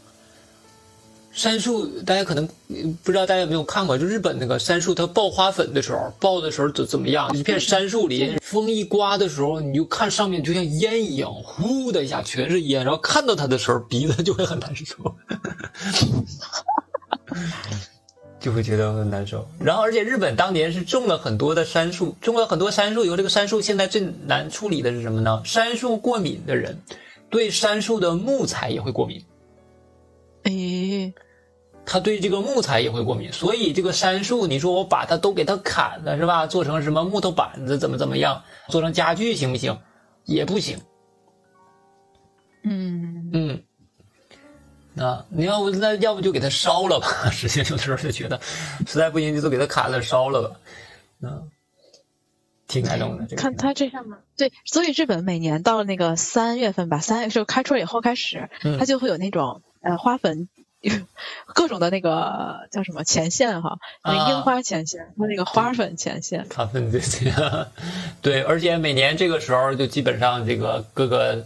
[1.31, 7.29] 杉树大家可能呃不知道大家有没有看过，就日本那个杉树，它爆花粉的时候，爆的时候怎怎么样？
[7.37, 14.95] 一片杉树林，风一刮的时候，你就看上面就像烟一样，呼的一下全是烟，然后看到它的时候，鼻子就会很难受。
[18.41, 19.47] 就会觉得很难受。
[19.59, 25.41] 然后，而且日本当年是种了很多的杉树，种了很多杉树以后，这个杉树现在最难处理的是什么呢？
[25.45, 26.81] 杉树过敏的人
[27.29, 29.23] 对杉树的木材也会过敏，
[30.43, 31.13] 诶，
[31.85, 36.45] 他对这个木材也会过敏，所以这个杉树，你说我把它都给它砍了是吧？
[36.47, 38.43] 做成什么木头板子怎么怎么样？
[38.67, 39.77] 做成家具行不行？
[40.25, 40.77] 也不行，
[42.63, 43.63] 嗯嗯，
[44.93, 47.07] 那你要不那要不就给它烧了吧？
[47.31, 48.39] 实际有的时候就觉得，
[48.85, 50.55] 实在不行就都给它砍了烧了吧。
[51.21, 51.49] 嗯，
[52.67, 53.25] 挺感动的。
[53.25, 60.49] 这个看它这上面，对，所以日本每年到了那个三月份吧，三月就开春以后开始，嗯它就会有那种呃花粉，
[61.53, 66.47] 各种的那个叫什么前线哈，那啊樱花前线和那个花粉前线。
[66.49, 67.33] 咖啡这些，
[68.21, 71.45] 对，而且每年这个时候就基本上这个各个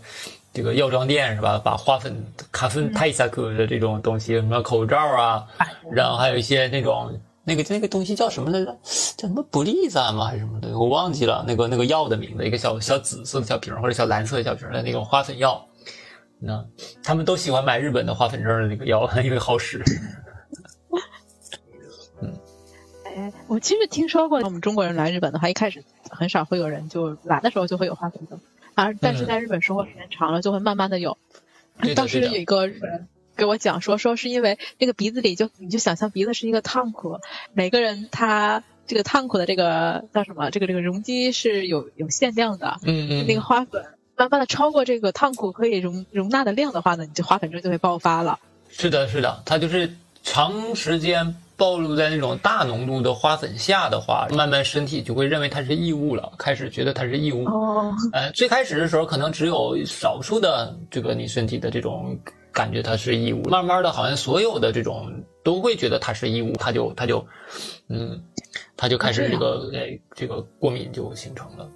[0.56, 2.16] 这个药妆店是吧，把花粉、
[2.50, 5.46] 咖啡、泰萨克的这种东西，什么口罩啊，
[5.92, 7.12] 然后还有一些那种
[7.44, 8.78] 那个那个东西叫什么来着？
[9.18, 10.28] 叫什么不利赞吗？
[10.28, 10.80] 还是什么的？
[10.80, 15.68] 我忘记了那个那个药的名字，一个小小紫色的小瓶或者小蓝色的小瓶的那种花粉药。
[16.40, 16.66] 那
[17.04, 19.84] 他们都喜欢买日本的花粉症的那个药， 因为好使。
[23.04, 28.40] 哎，我其实听说过，我们中国人来日本的话，一开始很少会有人就来的时候就会有花粉症，
[28.76, 31.18] 而但是在日本生活时间长了，就会慢慢的有。
[31.96, 37.20] 当时有一个人给我讲说，说是因为那个鼻子里就你就想象鼻子是一个烫口，
[37.54, 40.52] 每个人他这个烫口的这个叫什么？
[40.52, 43.84] 这个这个容积是有有限量的，嗯嗯，那个花粉
[44.16, 48.40] 慢慢的超过这个烫口可以容容纳的量的话呢，你这花粉症就会爆发了。
[48.70, 57.46] 是的，是的，它就是长时间暴露在那种大浓度的花粉下的话，慢慢身体就会认为它是异物了，开始觉得它是异物。
[57.46, 62.18] 哦，呃，最开始的时候可能只有少数的这个你身体的这种
[62.52, 67.26] 感觉它是异物，慢慢的好像所有的这种都会觉得它是异物，它就它就，
[67.88, 68.22] 嗯，
[68.76, 71.70] 它就开始这个哎这个过敏就形成了。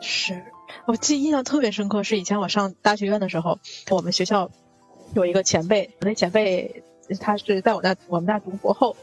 [0.00, 0.42] 是
[0.86, 3.58] 我记得印象特别深刻，是以前我上大学院的时候，
[3.90, 4.50] 我们学校
[5.14, 6.82] 有一个前辈，我那前辈
[7.20, 8.96] 他是在我那我们那读博后，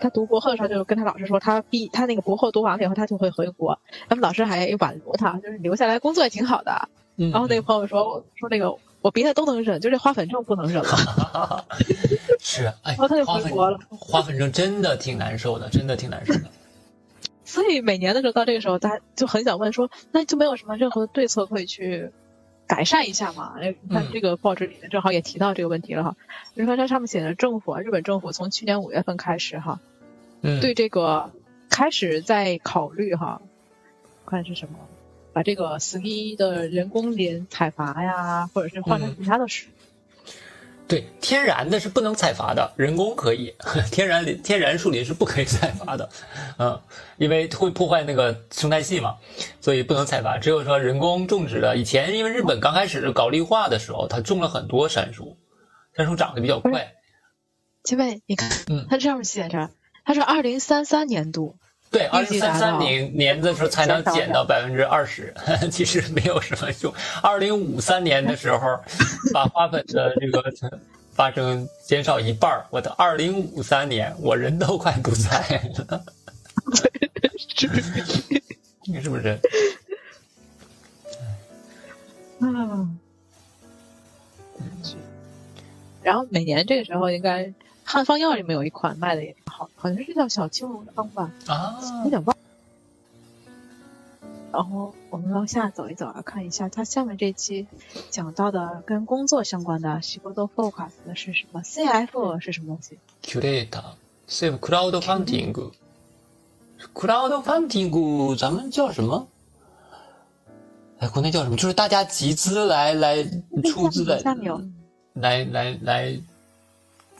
[0.00, 3.78] 他读博后的时候就跟他老师说，他毕他那个博后读完了以后，他就会回国，
[4.08, 6.88] 他们老师还挽留他，就是留下来工作也挺好的。
[7.16, 11.64] 嗯，然后那个朋友说说那个我别的都能忍，就这花粉症不能忍了。
[12.40, 13.78] 是哎，然后他就回国了。
[13.90, 16.44] 花粉症真的挺难受的，真的挺难受的。
[17.44, 22.10] 所以每年的时候到这个时候，大家就很想问说，那就没有什么任何的对策可以去
[22.68, 23.54] 改善一下嘛？
[23.58, 26.16] 哎，你看嗯这个报纸里面正好也提到这个问题了哈。
[26.54, 29.80] 你说它上面写的政府啊，日本政府从去年五月份开始哈，
[30.42, 31.32] 嗯，对这个
[31.70, 33.40] 开始在考虑哈，
[34.26, 34.74] 看是什么，
[35.32, 39.68] 把这个死一的人工林采伐呀，或者是换成嗯其他的树。
[40.88, 43.54] 对，天然的是不能采伐的，人工可以。
[43.92, 46.08] 天然林、天然树林是不可以采伐的，
[46.58, 46.80] 嗯，
[47.18, 49.16] 因为会破坏那个生态系嘛，
[49.60, 50.38] 所以不能采伐。
[50.38, 55.36] 只有说人工种植的，以前因为日本刚开始搞绿化的时候，它种了很多杉树，
[55.94, 56.94] 杉树长得比较快。
[57.84, 59.68] 前辈，你看，嗯它这上面写着，
[60.06, 61.58] 它是二零三三年度，
[61.90, 65.32] 对，二零三三年年的时候才能减到百分之二十，
[65.72, 66.92] 其实没有什么用。
[67.22, 68.78] 二零五三年的时候，
[69.32, 70.44] 把花粉的这个
[71.12, 72.66] 发生减少一半儿。
[72.70, 76.04] 我的二零五三年，我人都快不在了，
[78.84, 79.38] 你是不是？
[82.40, 82.98] 嗯，
[86.02, 87.52] 然后每年这个时候，应该
[87.90, 92.36] 汉方药里面有一款卖的也挺好，好像是叫小青龙汤吧，啊，有点忘。
[94.52, 97.66] 然后我们往下走一走啊，看一下它下面这期
[98.10, 105.72] 讲到的跟工作相关的 s h i b o Focus 的是什么？CFO 是什么东西？Curator，CF Cloud Funding。
[106.92, 109.26] Cloud Funding，咱们叫什么？
[110.98, 111.56] 哎，国内叫什么？
[111.56, 113.24] 就是大家集资来来
[113.64, 114.22] 出资的，
[115.14, 116.20] 来来来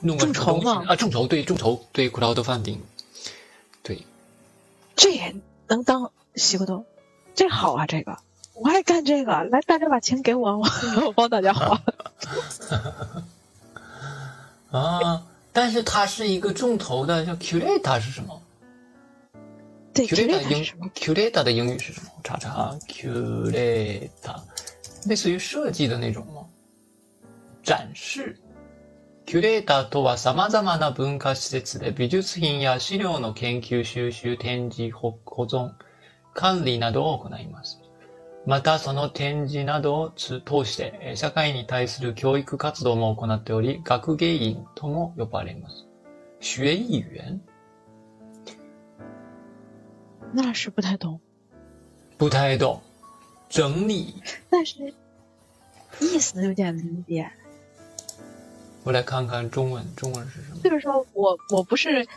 [0.00, 0.96] 弄个众筹吗啊？
[0.96, 2.78] 众筹对众筹对 crowd funding，
[3.82, 4.04] 对
[4.96, 5.34] 这也
[5.66, 6.84] 能当 o d o
[7.34, 8.18] 这好啊，这个
[8.54, 10.66] 我爱干这个，来大家把钱给我，我
[11.06, 11.80] 我帮大家花。
[14.70, 18.42] 啊，但是它是一个众筹的，叫 curate 是什么
[19.94, 22.10] 对？curate 是什么英？curate 的英语是什么？
[22.16, 24.10] 我查查啊，curate
[25.06, 26.44] 类似于设计的那种吗？
[27.62, 28.38] 展示。
[29.28, 35.72] キュレーターとは様々な文化施設で美術品や資料の研究収集、展示、保保存、
[36.32, 37.78] 管理などを行います。
[38.46, 45.86] また、その展示などを通して、えー社会に対する教育活動も行っており、学芸員とも呼ばれます。
[46.40, 47.38] 学艺员
[50.32, 51.20] 那是不太懂，
[52.16, 52.80] 不太懂。
[53.50, 54.14] 整理，
[54.48, 54.94] 但是
[56.00, 57.30] 意思有点理解。
[58.88, 60.60] 我来看看中文，中文是什么？
[60.64, 62.08] 就是说我我不是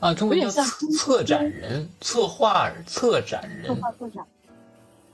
[0.00, 3.64] 啊，中文叫有点像策策展人、策划策展人。
[3.68, 4.26] 策划策展，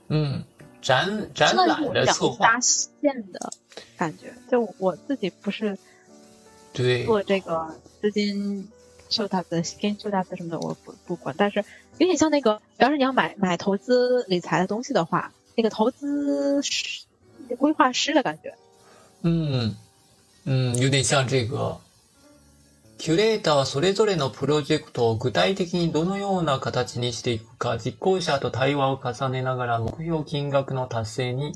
[0.07, 0.43] 嗯，
[0.81, 3.53] 展展览的策划搭线的
[3.95, 4.33] 感觉。
[4.49, 5.77] 就我自己不是
[6.73, 8.67] 对做这个资金
[9.09, 11.35] 秀大的、跟秀大的什么的，我不不管。
[11.37, 11.63] 但是
[11.99, 16.59] 有点像那个，要是你要买买投资理财的东西的话，那个投资
[17.59, 18.55] 规划师的感觉。
[19.24, 19.74] 嗯
[20.44, 21.78] 嗯，有点像这个。
[22.98, 31.54] キュレーターはそれぞれのプロジェクトを具体的にどのような形にしていくか、実行者と対話を重ねながら目標金額の達成に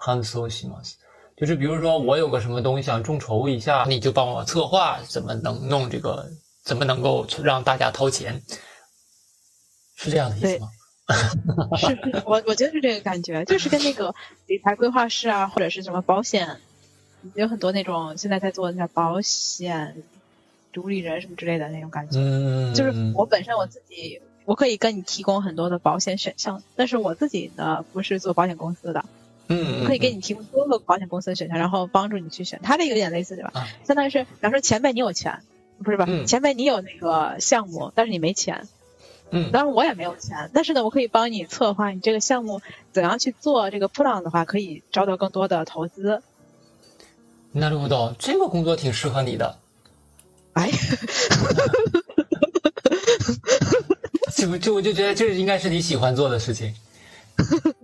[0.00, 0.98] 搬送します。
[1.36, 6.28] 就是比如说我有个什么东西想众筹一下，你就帮我策划怎么能弄这个，
[6.64, 8.42] 怎么能够让大家掏钱，
[9.94, 10.68] 是这样的意思吗？
[11.76, 11.96] 是，
[12.26, 14.12] 我我觉得是这个感觉，就是跟那个
[14.46, 16.60] 理财规划师啊，或者是什么保险，
[17.35, 19.95] 有很多那种现在在做那保险。
[20.73, 29.03] 独立人什么之类的那种感觉，嗯，就是我本身我自己，我可以跟你提供很多的保险选项，但是我自己呢不是做保险公司的，
[29.47, 32.59] 嗯，可以给你提供多个保险公司的选项，然后帮助你去选。
[32.61, 33.53] 它这个有点类似对吧？
[33.85, 35.39] 相当于是，比方说前辈你有钱，
[35.83, 36.05] 不是吧？
[36.27, 38.67] 前辈你有那个项目，但是你没钱，
[39.31, 42.61] 嗯，当然我也没有钱，但是呢，我可以帮你策划你这个项目
[42.91, 43.71] 怎样去做。
[43.71, 46.21] 这个 plan 的话，可以招到更多的投资。
[47.59, 49.57] 那如果这个工作挺适合你的。
[50.53, 50.69] 哎，
[54.35, 56.73] 就就我就觉得这应该是你喜欢做的事情。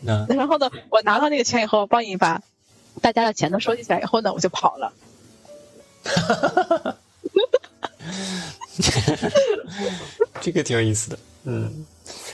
[0.00, 2.40] 那然后呢，我拿到那个钱以后，帮你把
[3.00, 4.92] 大家的钱都收集起来以后呢，我就跑了。
[6.04, 6.96] 哈哈哈
[10.40, 11.84] 这个挺有意思的，嗯。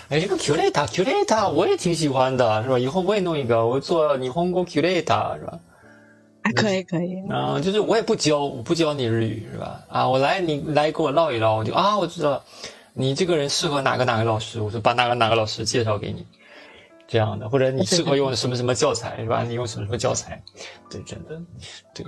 [0.08, 2.78] 哎，这个 curator，curator 我也挺喜欢的，是吧？
[2.78, 5.58] 以后我也弄一个，我做霓虹国 curator，是吧？
[6.54, 9.84] 可以可以，啊，就是我也不教，我不教你日语是吧？
[9.88, 12.42] 啊，我来你来跟我唠一唠，我就啊，我知道
[12.92, 16.26] 你这个人适合哪个哪个老师，我就把哪个哪个老师介绍给你，
[17.06, 19.42] 这样的，或者你适合用什么什么教材是吧？
[19.42, 20.42] 你用什么什么教材？
[20.90, 21.40] 对，真的，
[21.94, 22.04] 对，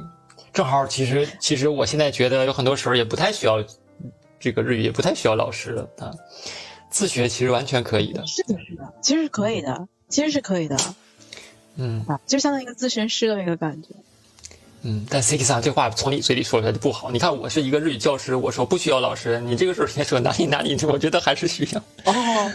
[0.52, 3.62] 正好其实其实我现在觉得有很多时候也不太需要
[4.38, 6.10] 这个日语，也不太需要老师了啊，
[6.90, 8.26] 自学其实完全可以的。
[8.26, 10.76] 是的，是的，其实是可以的，其实是可以的，
[11.76, 13.90] 嗯，啊，就相当于一个咨询师的那个感觉。
[14.82, 17.10] 嗯，但 C K 三这话从你嘴里说出来就不好。
[17.10, 21.80] 你看，我是一个日语教师，我说不需要老师，你这个时候先说哪里哪里，我觉得还是需要。
[22.04, 22.50] 哦，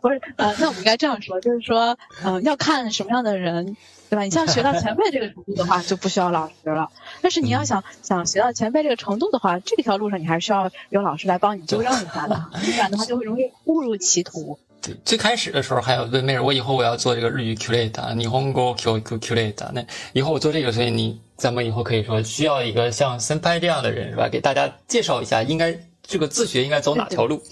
[0.00, 3.76] 不是，呃，那我们应该这样说，就是说，嗯，要看什么样的人，
[4.08, 4.22] 对吧？
[4.22, 6.90] 你像学到前辈这个程度的话，就不需要老师了。
[7.20, 14.58] 但是你要想想学到前辈这个程度的话，这条路上你还是需要有老师来帮你纠正一下的， 不然的话就会容易误入歧途。
[14.82, 19.70] 对，最开始的时候还有问没人，我以后我要做这个日语 Q 类的，霓虹国 Q Q Q 类的。
[19.74, 24.26] 那以后我做这个，所以你咱们以后可以说需要一个像森拍这样的人是吧？
[24.28, 27.42] 给大家介绍一下，应该这个自学应该走哪条路？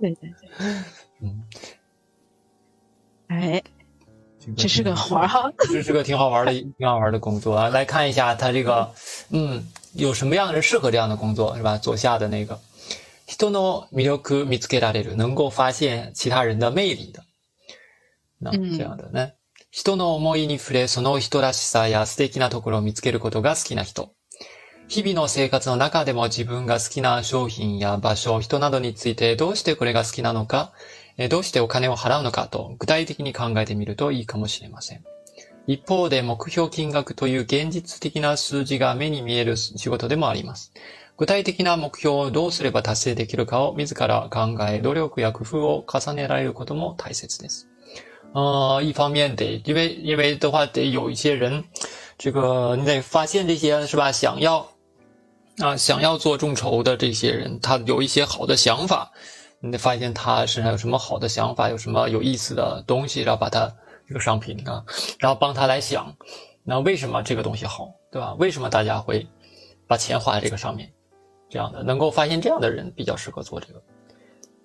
[0.00, 0.66] 对对对，
[1.20, 1.42] 嗯，
[3.26, 3.62] 哎，
[4.56, 7.68] 这是个活儿哈，这是个挺好玩的、挺好玩的工作啊！
[7.70, 8.88] 来看一下他这个，
[9.30, 11.76] 嗯，有什么样的人适合这样的工作是吧？
[11.76, 12.56] 左下的那个。
[13.30, 17.22] 人の魅力見つけられる，能够发现其他人的魅力的。
[18.40, 19.36] 那这样的ね。
[19.70, 24.12] 人の思いに触れ、その人らしさや素敵なところを見つけることが好きな人。
[24.88, 30.72] 日々の生活の中でも自分が好きな商品や場所、人などについてどうしてこれが好きなのか、
[31.28, 35.04] どうしてお金を払うのかと具体的に考えてみるといいかもしれません。
[35.68, 40.72] 一方で目標金額という現実的な数字が目に見える仕事でもあります。
[41.19, 47.67] 具体的な目標をどうすれば達成できるかを自ら考え、努力や工夫を重ねられることも大切です。
[48.33, 51.63] 呃，一方面得，因为因为的话得有一些人，
[52.17, 54.11] 这个你得发现这些是吧？
[54.11, 54.67] 想要
[55.59, 59.09] 啊，想要做众筹的这些人，他有一些好的想法，
[59.61, 63.73] 你得发现他身上有什么好的想法，有什么有意思的东西，然后把他
[64.05, 64.83] 这个商品啊，
[65.17, 66.13] 然后帮他来想，
[66.65, 68.33] 那为什么这个东西好，对吧？
[68.37, 69.25] 为什么大家会
[69.87, 70.91] 把钱花在这个上面？
[71.49, 73.81] 这样的能够发现这样的人比较适合做这个。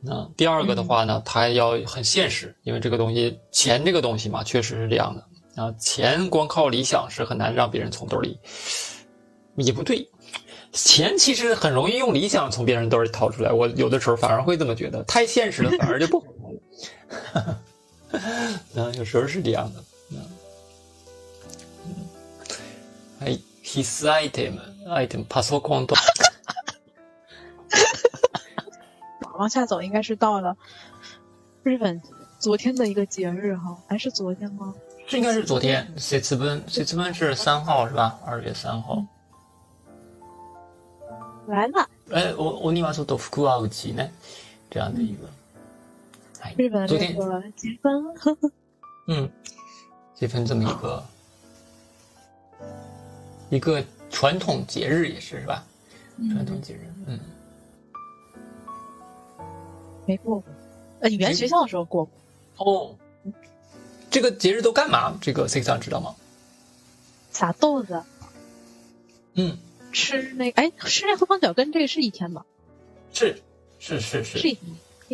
[0.03, 5.71] 那第二个的话呢，他要很现实，因为这个东西钱这个东西嘛，确实是这样的啊。
[5.79, 8.39] 钱光靠理想是很难让别人从兜里，
[9.57, 10.09] 也不对。
[10.73, 16.27] 钱其实很容易用理想从别人兜里掏出来，我有的时候反而会这么觉得，太现实了反而就不好
[17.35, 17.61] 了。
[18.75, 19.85] 嗯，有时候是这样的。
[20.13, 20.19] 嗯，
[23.21, 25.95] 哎，his item item パソコンと。
[29.38, 30.56] 往下走应该是到了
[31.64, 32.02] 日本
[32.40, 34.74] 昨天的一个节日哈，还是昨天吗？
[35.08, 35.88] 这应该是昨天。
[35.98, 36.64] 谁资本？
[36.68, 38.20] 谁资本是三号是吧？
[38.26, 39.06] 二月三号。
[41.48, 41.90] 来了。
[42.12, 44.08] 哎，我我你话说到福瓦乌吉呢，
[44.70, 45.30] 这样的一个。
[46.42, 47.92] 哎，日本昨天这个积分，
[49.10, 49.30] 嗯，
[50.14, 51.04] 结分这么一个
[53.50, 55.64] 一个传统节日也是是吧？
[56.32, 56.95] 传统节日，嗯，
[60.06, 60.44] 没过过。
[61.02, 62.14] 呃，语言学校的时候过过。
[62.58, 62.96] 哦，
[64.10, 65.18] 这个节日都干嘛？
[65.22, 66.16] 这个 Six 知道吗？
[67.32, 68.02] 撒豆子，
[69.34, 69.58] 嗯，
[69.92, 72.46] 吃那个，哎，吃那回坊卷跟这个是一天吗？
[73.12, 73.42] 是
[73.80, 74.60] 是是是是一天。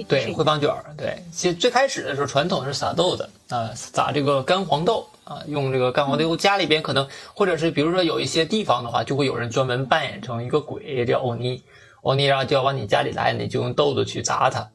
[0.07, 11.61] 对，一天汇坊卷儿，对，其实最开始的时候传统是撒豆子啊、撒这个干黄豆啊、用这个干黄豆，家里边可能或者是比如说有一些地方的话，就会有人专门扮演成一个鬼叫欧尼，
[12.03, 14.69] 欧尼然后就要往你家里来，你就用豆子去砸它，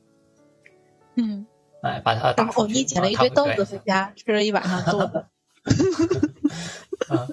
[1.16, 1.46] 嗯，
[1.82, 2.60] 哎，把它打出去。
[2.60, 5.24] 我你捡了一啊堆豆子回家，吃了一晚上豆子。
[5.64, 7.28] 对啊，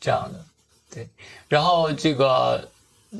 [0.00, 0.44] 这样的，
[0.94, 1.08] 对，
[1.48, 2.68] 然后这个。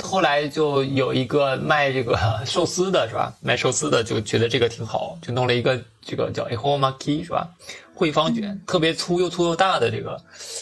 [0.05, 2.17] 后来就有一个卖这个
[2.47, 3.35] 寿司的是吧？
[3.41, 7.49] 卖寿司的就觉得这个挺好，就弄了一个这个叫 ehomaki 是吧？
[7.93, 10.17] 汇方卷，特别粗又粗又大的这个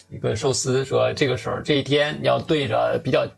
[0.08, 3.28] 一个寿司，说这个时候这一天要对着比较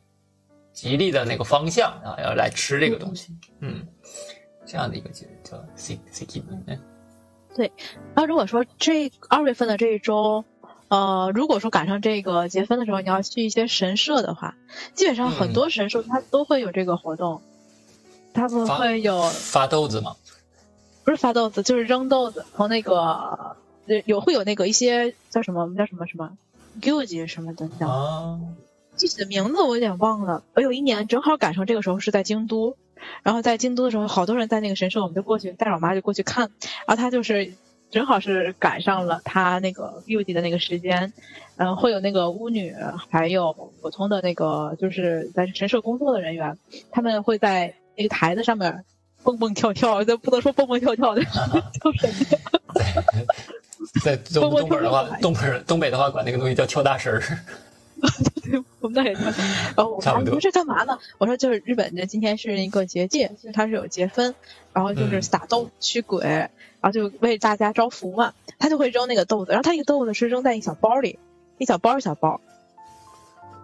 [0.73, 3.85] 吉利的那个方向啊，要来吃这个东西，嗯，
[4.71, 6.79] 这样的一个节日叫 s i s i k i 嗯
[7.57, 7.73] 对。
[8.15, 10.45] 那如果说这二月份的这一周，
[10.87, 14.55] 呃，如果说赶上这个结分的时候，你要去一些神社的话，
[14.95, 17.43] 基本上很多神社它都会有这个活动，
[18.33, 20.15] 他们会有发豆子吗，
[21.03, 23.57] 不是发豆子，就是扔豆子，从那个
[24.05, 26.39] 有会有那个一些叫什么我们叫什么什么
[26.81, 27.89] g u j 什么的叫。
[27.89, 28.39] 啊，
[28.97, 30.45] 具体的名字我有点忘了。
[30.55, 32.77] 我有一年正好赶上这个时候是在京都，
[33.23, 36.51] 然后在京都的时候，好多人在那个神社，我们就过去带着我妈就过去看，
[36.87, 37.53] 然后他就是
[37.91, 41.13] 正好是赶上了他那个 u 的那个时间，
[41.57, 42.75] 嗯、会有那个巫女，
[43.11, 46.59] 还有普通的那个就是在神社工作的人员，
[46.91, 48.85] 他们会在那个台子上面。
[49.23, 52.15] 蹦蹦跳跳，这不能说蹦蹦跳跳的，叫什么？
[54.03, 57.21] 在东东北的话，东北东北的话管那个东西叫跳大神儿。
[58.43, 59.21] 对， 我们那也叫。
[59.77, 60.99] 然后我差不多妈说这干嘛呢？
[61.19, 64.35] 我说就是日本的今天是一个结界，它是有结分，
[64.73, 66.51] 然后就是嗯撒豆驱鬼，然
[66.83, 68.33] 后就为大家招福嘛。
[68.59, 71.19] 他就会扔那个豆子，然后他一个豆子是扔在一小包里，
[71.57, 72.41] 一小包一小包，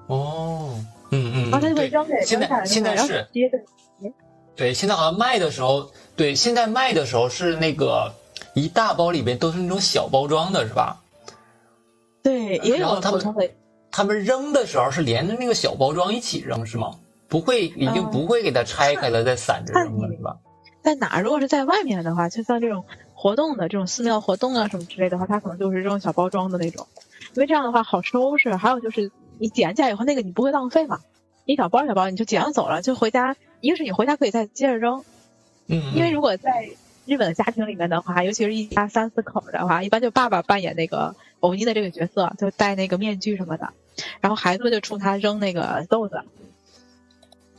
[0.07, 3.59] 哦，嗯嗯，然后他就会对扔给现在现在是接着
[4.55, 8.15] 对，现在好像卖的时候，对，现在卖的时候是那个
[8.55, 11.03] 一大包里边都是那种小包装的，是吧？
[12.23, 13.51] 对，也有普通的，
[13.91, 16.91] 他们扔的时候是连着那个小包装一起扔，是吗？
[17.29, 20.37] 不会，已经嗯不会给它拆开了再散着扔了，是吧？
[20.83, 21.23] 在哪儿？
[21.23, 22.85] 如果是在外面的话，就像这种
[23.15, 26.87] 活动的这种寺庙活动啊什么之类的话，它可能就是这种小包装的那种，
[27.35, 28.55] 因为这样的话好收拾。
[28.55, 31.01] 还有就是你捡起来以后，那个你不会浪费嘛，
[31.45, 33.35] 一小包一小包你就捡了走了，就回家。
[33.61, 35.03] 一个是你回家可以再接着扔，
[35.67, 36.69] 嗯，因为如果在
[37.07, 43.73] 日本的家庭里面的话，尤其是一家三四口的话，一般就爸爸扮演那个偶尼的这个角色，就戴那个面具什么的，
[44.21, 46.23] 然后孩子们就冲他扔那个豆子，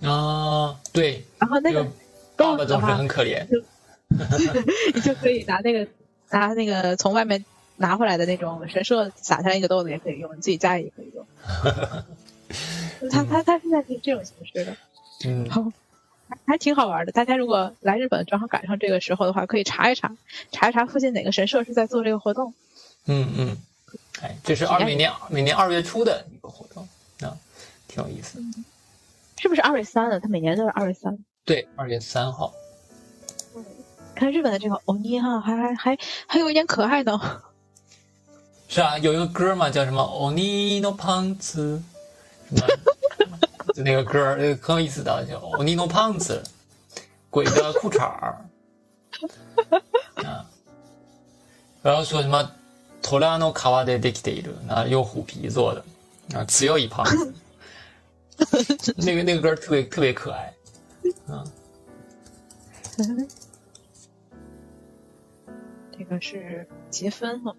[0.01, 1.87] 啊，对，然后那个
[2.37, 3.47] 这个爸爸总是豆子的话，很可怜，
[4.93, 5.87] 你就可以拿那个
[6.29, 7.43] 拿那个从外面
[7.77, 11.25] 拿回来的那种神社撒下来一个豆子也可以用，你自己家里也可以用。
[13.11, 14.75] 他他他现在是这种形式的，
[15.25, 15.71] 嗯，好，还
[16.45, 17.11] 还挺好玩的。
[17.11, 20.15] 大家如果来日本正好赶上这个时候的话，可以查一查，
[20.51, 22.53] 查一查附近哪个神社是在做这个活动。
[23.05, 23.57] 嗯嗯，
[24.21, 26.87] 哎，这是二每年每年二月初的一个活动，
[27.21, 27.37] 啊，
[27.87, 28.41] 挺有意思。
[29.39, 30.19] 是不是二月三的？
[30.19, 31.17] 他每年都是二月三。
[31.45, 32.53] 对，二月三号。
[34.15, 37.41] 看日本的这个欧尼哈，还还还还有一点可爱呢。
[38.67, 41.81] 是啊，有一个歌嘛，叫什么“欧尼诺胖子”，
[43.76, 46.42] 那个歌，那个很有意思的，叫“欧尼诺胖子”，
[47.30, 48.44] 鬼的裤衩儿，
[50.16, 50.44] 啊，
[51.82, 52.50] 然后说什么“
[53.02, 55.84] トラの皮でできている”，啊，用虎皮做的，
[56.34, 57.32] 啊，只有一胖子，
[58.96, 60.54] 那个那个歌特别特别可爱，
[61.28, 61.44] 啊，
[65.96, 67.54] 这个是结分哈。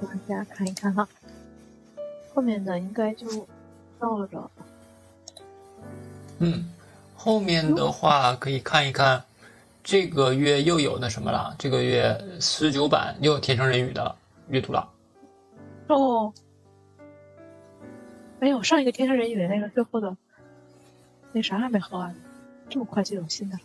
[0.00, 1.08] 大家看一看哈，
[2.34, 3.46] 后面的应该就
[3.98, 4.50] 到了。
[6.38, 6.70] 嗯，
[7.16, 9.24] 后面的话可以看一看，
[9.82, 14.14] 这个月又有那什么了，这个月十九版又有天生人语的
[14.48, 14.88] 阅读了。
[15.88, 16.32] 哦，
[18.40, 20.14] 哎呦，上一个天生人语的那个最后的
[21.32, 22.14] 那啥还没喝完，
[22.68, 23.62] 这么快就有新的了，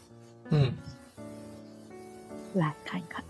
[0.52, 0.72] 嗯，
[2.54, 3.22] 来看一看。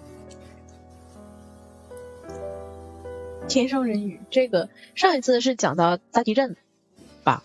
[3.47, 6.55] 天生人语这个上一次是讲到大地震
[7.23, 7.43] 吧？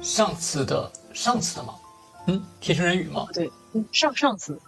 [0.00, 1.74] 上次的上次的吗？
[2.26, 3.26] 嗯，天生人语吗？
[3.32, 3.50] 对，
[3.92, 4.60] 上上次。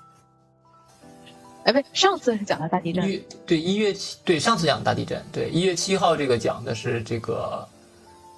[1.64, 3.22] 哎，不，上次是讲的大地震。
[3.46, 5.22] 对，一月七，对，上次讲大地震。
[5.30, 7.68] 对，一月七号这个讲的是这个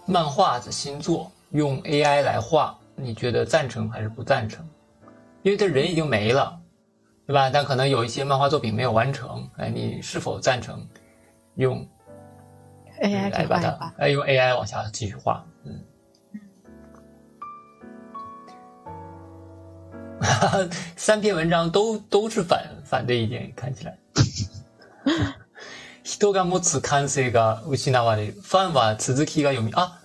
[0.04, 4.68] 漫画的新作，用 AI 来画，你觉得赞成还是不赞成？
[5.42, 6.59] 因为这人已经没了，
[7.29, 7.49] 对吧？
[7.49, 10.87] 但可能有一些漫画作品没有完成，哎，你是否赞成
[11.55, 11.87] 用
[13.01, 15.43] AI 来把它，哎，用 AI 往下继续画？
[15.63, 15.83] 嗯。
[20.95, 23.97] 三篇文章都都是反反对意见，看起来。
[26.03, 28.33] 人が持つ感性が失われる。
[28.33, 29.99] ファンは続きが読み啊，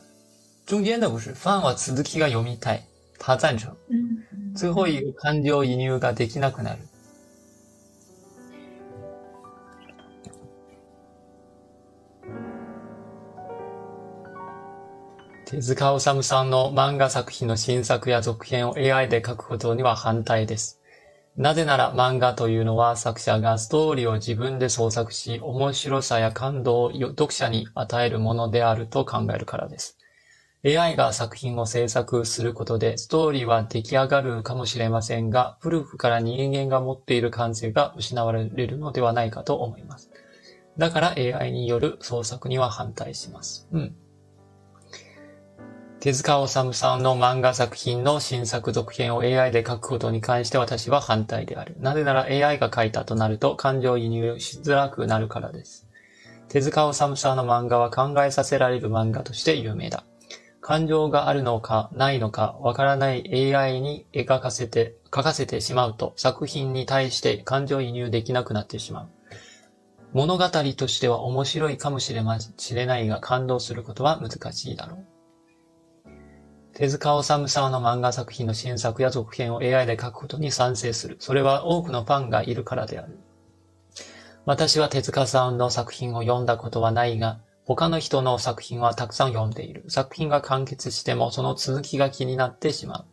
[0.67, 2.83] 中间的不是，ファンは続きが読みたい。
[3.19, 3.69] 他赞成。
[4.57, 6.79] 最後一个感情移入ができなくなる。
[15.56, 20.82] 手塚治虫さんの漫画作品の新作や続編を AI で書くことには反対です。
[21.38, 29.98] なぜなら漫画というのは作者がストーリーを自分で創作し、面白さや感動を読者に与えるものであると考えるからです。
[30.66, 40.12] AI が作品を制作することでストーリーは出来上がるかもしれませんが、古くから人間が持っている感性が失われるのではないかと思います。
[40.78, 43.70] だから AI による創作には反対します。
[43.72, 43.96] うん。
[46.00, 51.76] 手塚治虫さんの漫画作品の新作続編を AI で書くことに関して私は反対である。
[51.80, 55.88] なぜなら AI が書いたとなると感情移入しづらくなるからです。
[56.48, 60.04] 手塚治虫さんの漫画は考えさせられる漫画として有名だ。
[60.62, 69.10] 感情があるのかないのかわからない AI に描かせて、書かせてしまうと作品に対して感情移入できなくなってしまう。
[70.14, 75.15] 物語としては面白いかもしれましれないが感動することは難しいだろう。
[76.76, 81.16] 手塚治虫さんの漫画作品の新作や続編を AI で書くことに賛成する。
[81.22, 83.18] それは多くのファンがいるからである。
[84.44, 89.86] 私は手塚さんの作品を読んだことはないが、他の人の作品はたくさん読んでいる。
[89.88, 93.06] 作品が完結してもその続きが気になってしまう。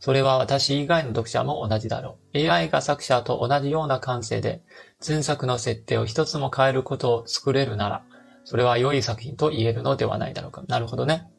[0.00, 2.50] それは私以外の読者も同じだろう。
[2.50, 4.60] AI が作者と同じような感性で、
[5.06, 8.02] 前作の設定を一つも変えることを作れるなら、
[8.44, 10.64] それは良い作品と言えるのではないだろうか。
[10.66, 11.30] なるほどね。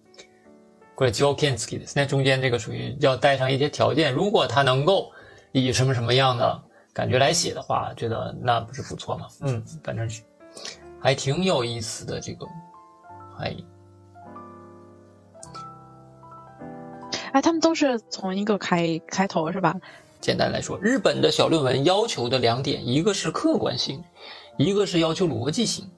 [0.97, 2.07] これ条件付きですね。
[2.07, 4.13] 中间这个属于要带上一些条件。
[4.13, 5.11] 如果他能够
[5.53, 6.63] 以什么什么样的
[6.93, 9.27] 感觉来写的话，觉得那不是不错吗？
[9.41, 10.21] 嗯，反正是
[11.01, 12.47] 还挺有意思的这个。
[13.39, 13.57] 哎，
[17.33, 19.75] 哎，他们都是从一个开开头是吧？
[20.21, 24.05] 简单来说，日本的小论文要求的两点，一个是客观性，
[24.59, 25.91] 一个是要求逻辑性。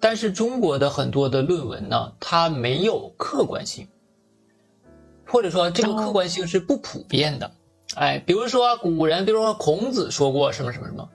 [0.00, 3.86] 但是中国的很多的论文呢，它没有客观性。
[5.31, 7.51] 或者说这个客观性是不普遍的，
[7.95, 11.07] 哎，比如说古人，比如说孔子说过什么什么什么，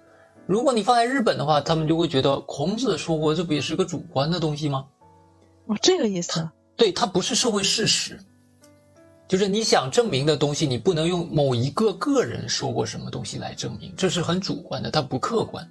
[0.47, 4.87] 如果你放在日本的话，他们就会觉得孔子说过，这不也是个主观的东西吗？
[5.67, 6.49] 哦，这个意思。
[6.77, 8.19] 对，它不是社会事实，
[9.27, 15.69] 就是你想证明的东西，你不能用某一个个人说过什么东西来证明，这是很主观的，它不客观。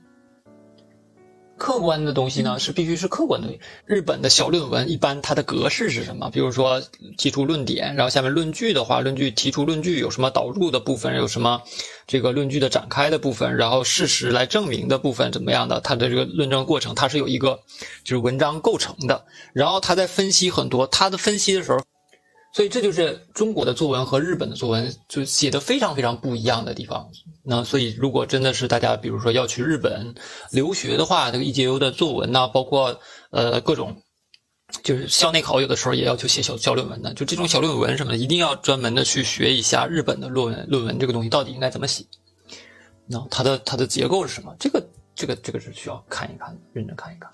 [1.64, 3.48] 客观的东西呢，是必须是客观的。
[3.86, 6.30] 日本的小论文一般它的格式是什么？
[6.30, 6.84] 比如说
[7.18, 11.62] 提出论点，然后下面论据的话，论据提出论据有什么导入的部分，有什么
[12.06, 15.80] 这个论据的展开的部分，然后事实来证明的部分怎么样的？
[15.80, 17.62] 它的这个论证过程它是有一个
[18.04, 19.24] 就是文章构成的，
[19.54, 21.80] 然后他在分析很多，他的分析的时候。
[22.54, 27.10] 所以这就是中国的作文和日本的作文就写的非常非常不一样的地方。
[27.44, 30.14] 那所以如果真的是大家比如说要去日本
[30.52, 33.00] 留学的话，这个 EJU 的作文呢，包括
[33.32, 34.04] 呃各种，
[34.84, 42.06] 就是校内考有的时候也要求写小小论文的，就这种小论文什么的，一定要专门的去学一下日本的论文论文这个东西到底应该怎么写。
[43.08, 44.56] 那它的它的结构是什么？
[44.60, 47.32] 这个这个这个是需要看一看，认真看一看。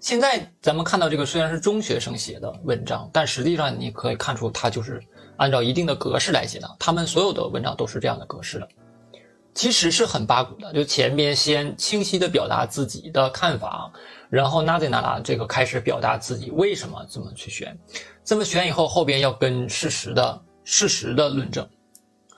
[0.00, 5.02] 现在咱们看到这个虽然是中学生写的文章，但实际上你可以看出，它就是
[5.36, 6.76] 按照一定的格式来写的。
[6.78, 8.68] 他们所有的文章都是这样的格式的，
[9.54, 10.72] 其实是很八股的。
[10.72, 13.90] 就前边先清晰的表达自己的看法，
[14.30, 17.76] 然后那在那拉这个开始表达自己为什么这么去选，
[18.24, 21.68] 这么选以后，后边要跟事实的事实的论证，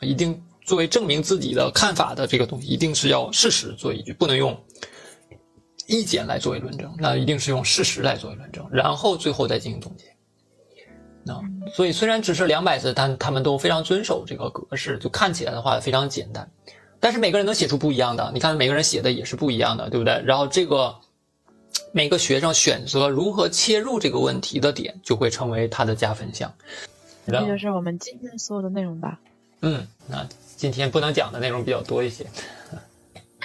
[0.00, 4.58] 一定作为证明自己的看法的这个东西，一定是要事实做依据，不能用。
[5.88, 10.04] 意见来作为论证，那一定是用事实来作为论证，然后最后再进行总结。
[11.24, 11.40] 那
[11.74, 16.48] 所以虽然只是两百字，但他们都非常遵守这个格式，就看起来的话非常简单。
[17.00, 20.22] 但是每个人能写出不一样的，你看每个人写的也是不一样的，对不对？
[20.26, 20.94] 然后这个
[21.92, 26.52] 每个学生选择如何切入这个问题的点，就会成为他的加分项。
[27.26, 29.18] 这就是我们今天所有的内容吧。
[29.62, 32.26] 嗯，那今天不能讲的内容比较多一些。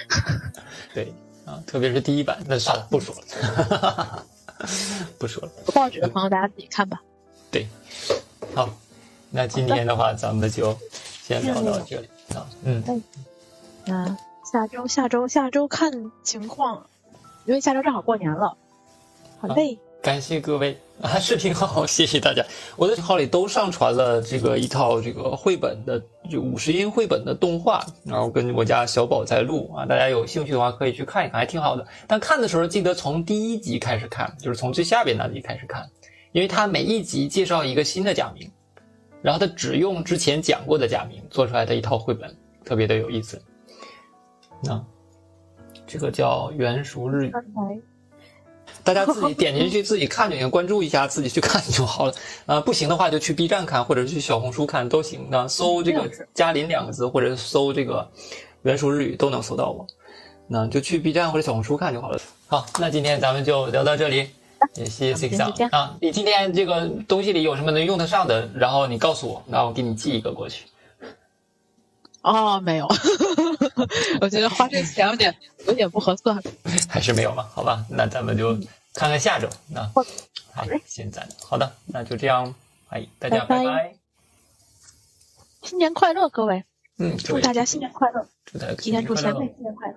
[0.94, 1.14] 对
[1.46, 4.26] 啊，特别是第一版，那算了，不说了，
[5.18, 5.52] 不说了。
[5.68, 7.02] 有报纸的朋友，大家自己看吧。
[7.52, 7.68] 对，
[8.56, 8.70] 好，
[9.30, 10.78] 那今天的话，咱们就
[11.24, 12.48] 先聊到这里啊。
[12.64, 12.84] 嗯，
[13.86, 14.18] 那
[14.52, 16.88] 下周、下周、下周看情况，
[17.46, 18.58] 因为下周正好过年了。
[19.40, 19.78] 好嘞。
[20.04, 22.46] 感谢各位啊，视频号， 谢谢大家。
[22.76, 25.98] 我的号里都上传了这个一套这个绘本的
[26.30, 31.88] 就五十音绘本的动画，然后跟我家小宝在录啊，大家有兴趣的话可以去看一看，还挺好的。
[32.06, 35.90] 但看的时候记得从第一集开始看，就是从最下边那集开始看，
[36.34, 38.52] 因为它每一集介绍一个新的假名，
[39.22, 42.36] 然后它只用之前讲过的假名做出来的一套绘本，
[42.66, 43.42] 特别的有意思。
[44.66, 44.86] 那
[45.88, 47.34] 这个叫原熟日语。
[48.84, 52.14] 大家自己点进去自己看就行，关注一下，自己去看就好了。
[52.46, 55.28] 啊，不行的话就去 B 站看，或者去小红书看都行。
[55.30, 58.08] 那搜这个“嘉林”两个字，或者搜这个
[58.64, 59.88] “原熟日语”都能搜到我。
[60.48, 62.20] 那就去 B 站或者小红书看就好了。
[62.48, 64.28] 好，那今天咱们就聊到这里，
[64.76, 65.96] 也谢谢 Six 啊。
[66.02, 70.66] 你今天这个东西里有什么能用得上的，然后你告诉我，那我给你寄一个过去。
[72.24, 72.88] 哦，没有，
[74.22, 75.36] 我觉得花这钱有点
[75.68, 76.42] 有点不合算，
[76.90, 77.50] 还是没有吧？
[77.54, 78.56] 好吧，那咱们就
[78.94, 79.48] 看看下周。
[79.68, 79.84] 那
[80.54, 82.56] 好，现在好的，那就这样，
[82.90, 83.96] 哎，大家拜拜，
[85.64, 86.64] 新年快乐，各位，
[86.98, 89.96] 嗯，祝大家新年快乐，祝大家提前祝前辈新年快乐。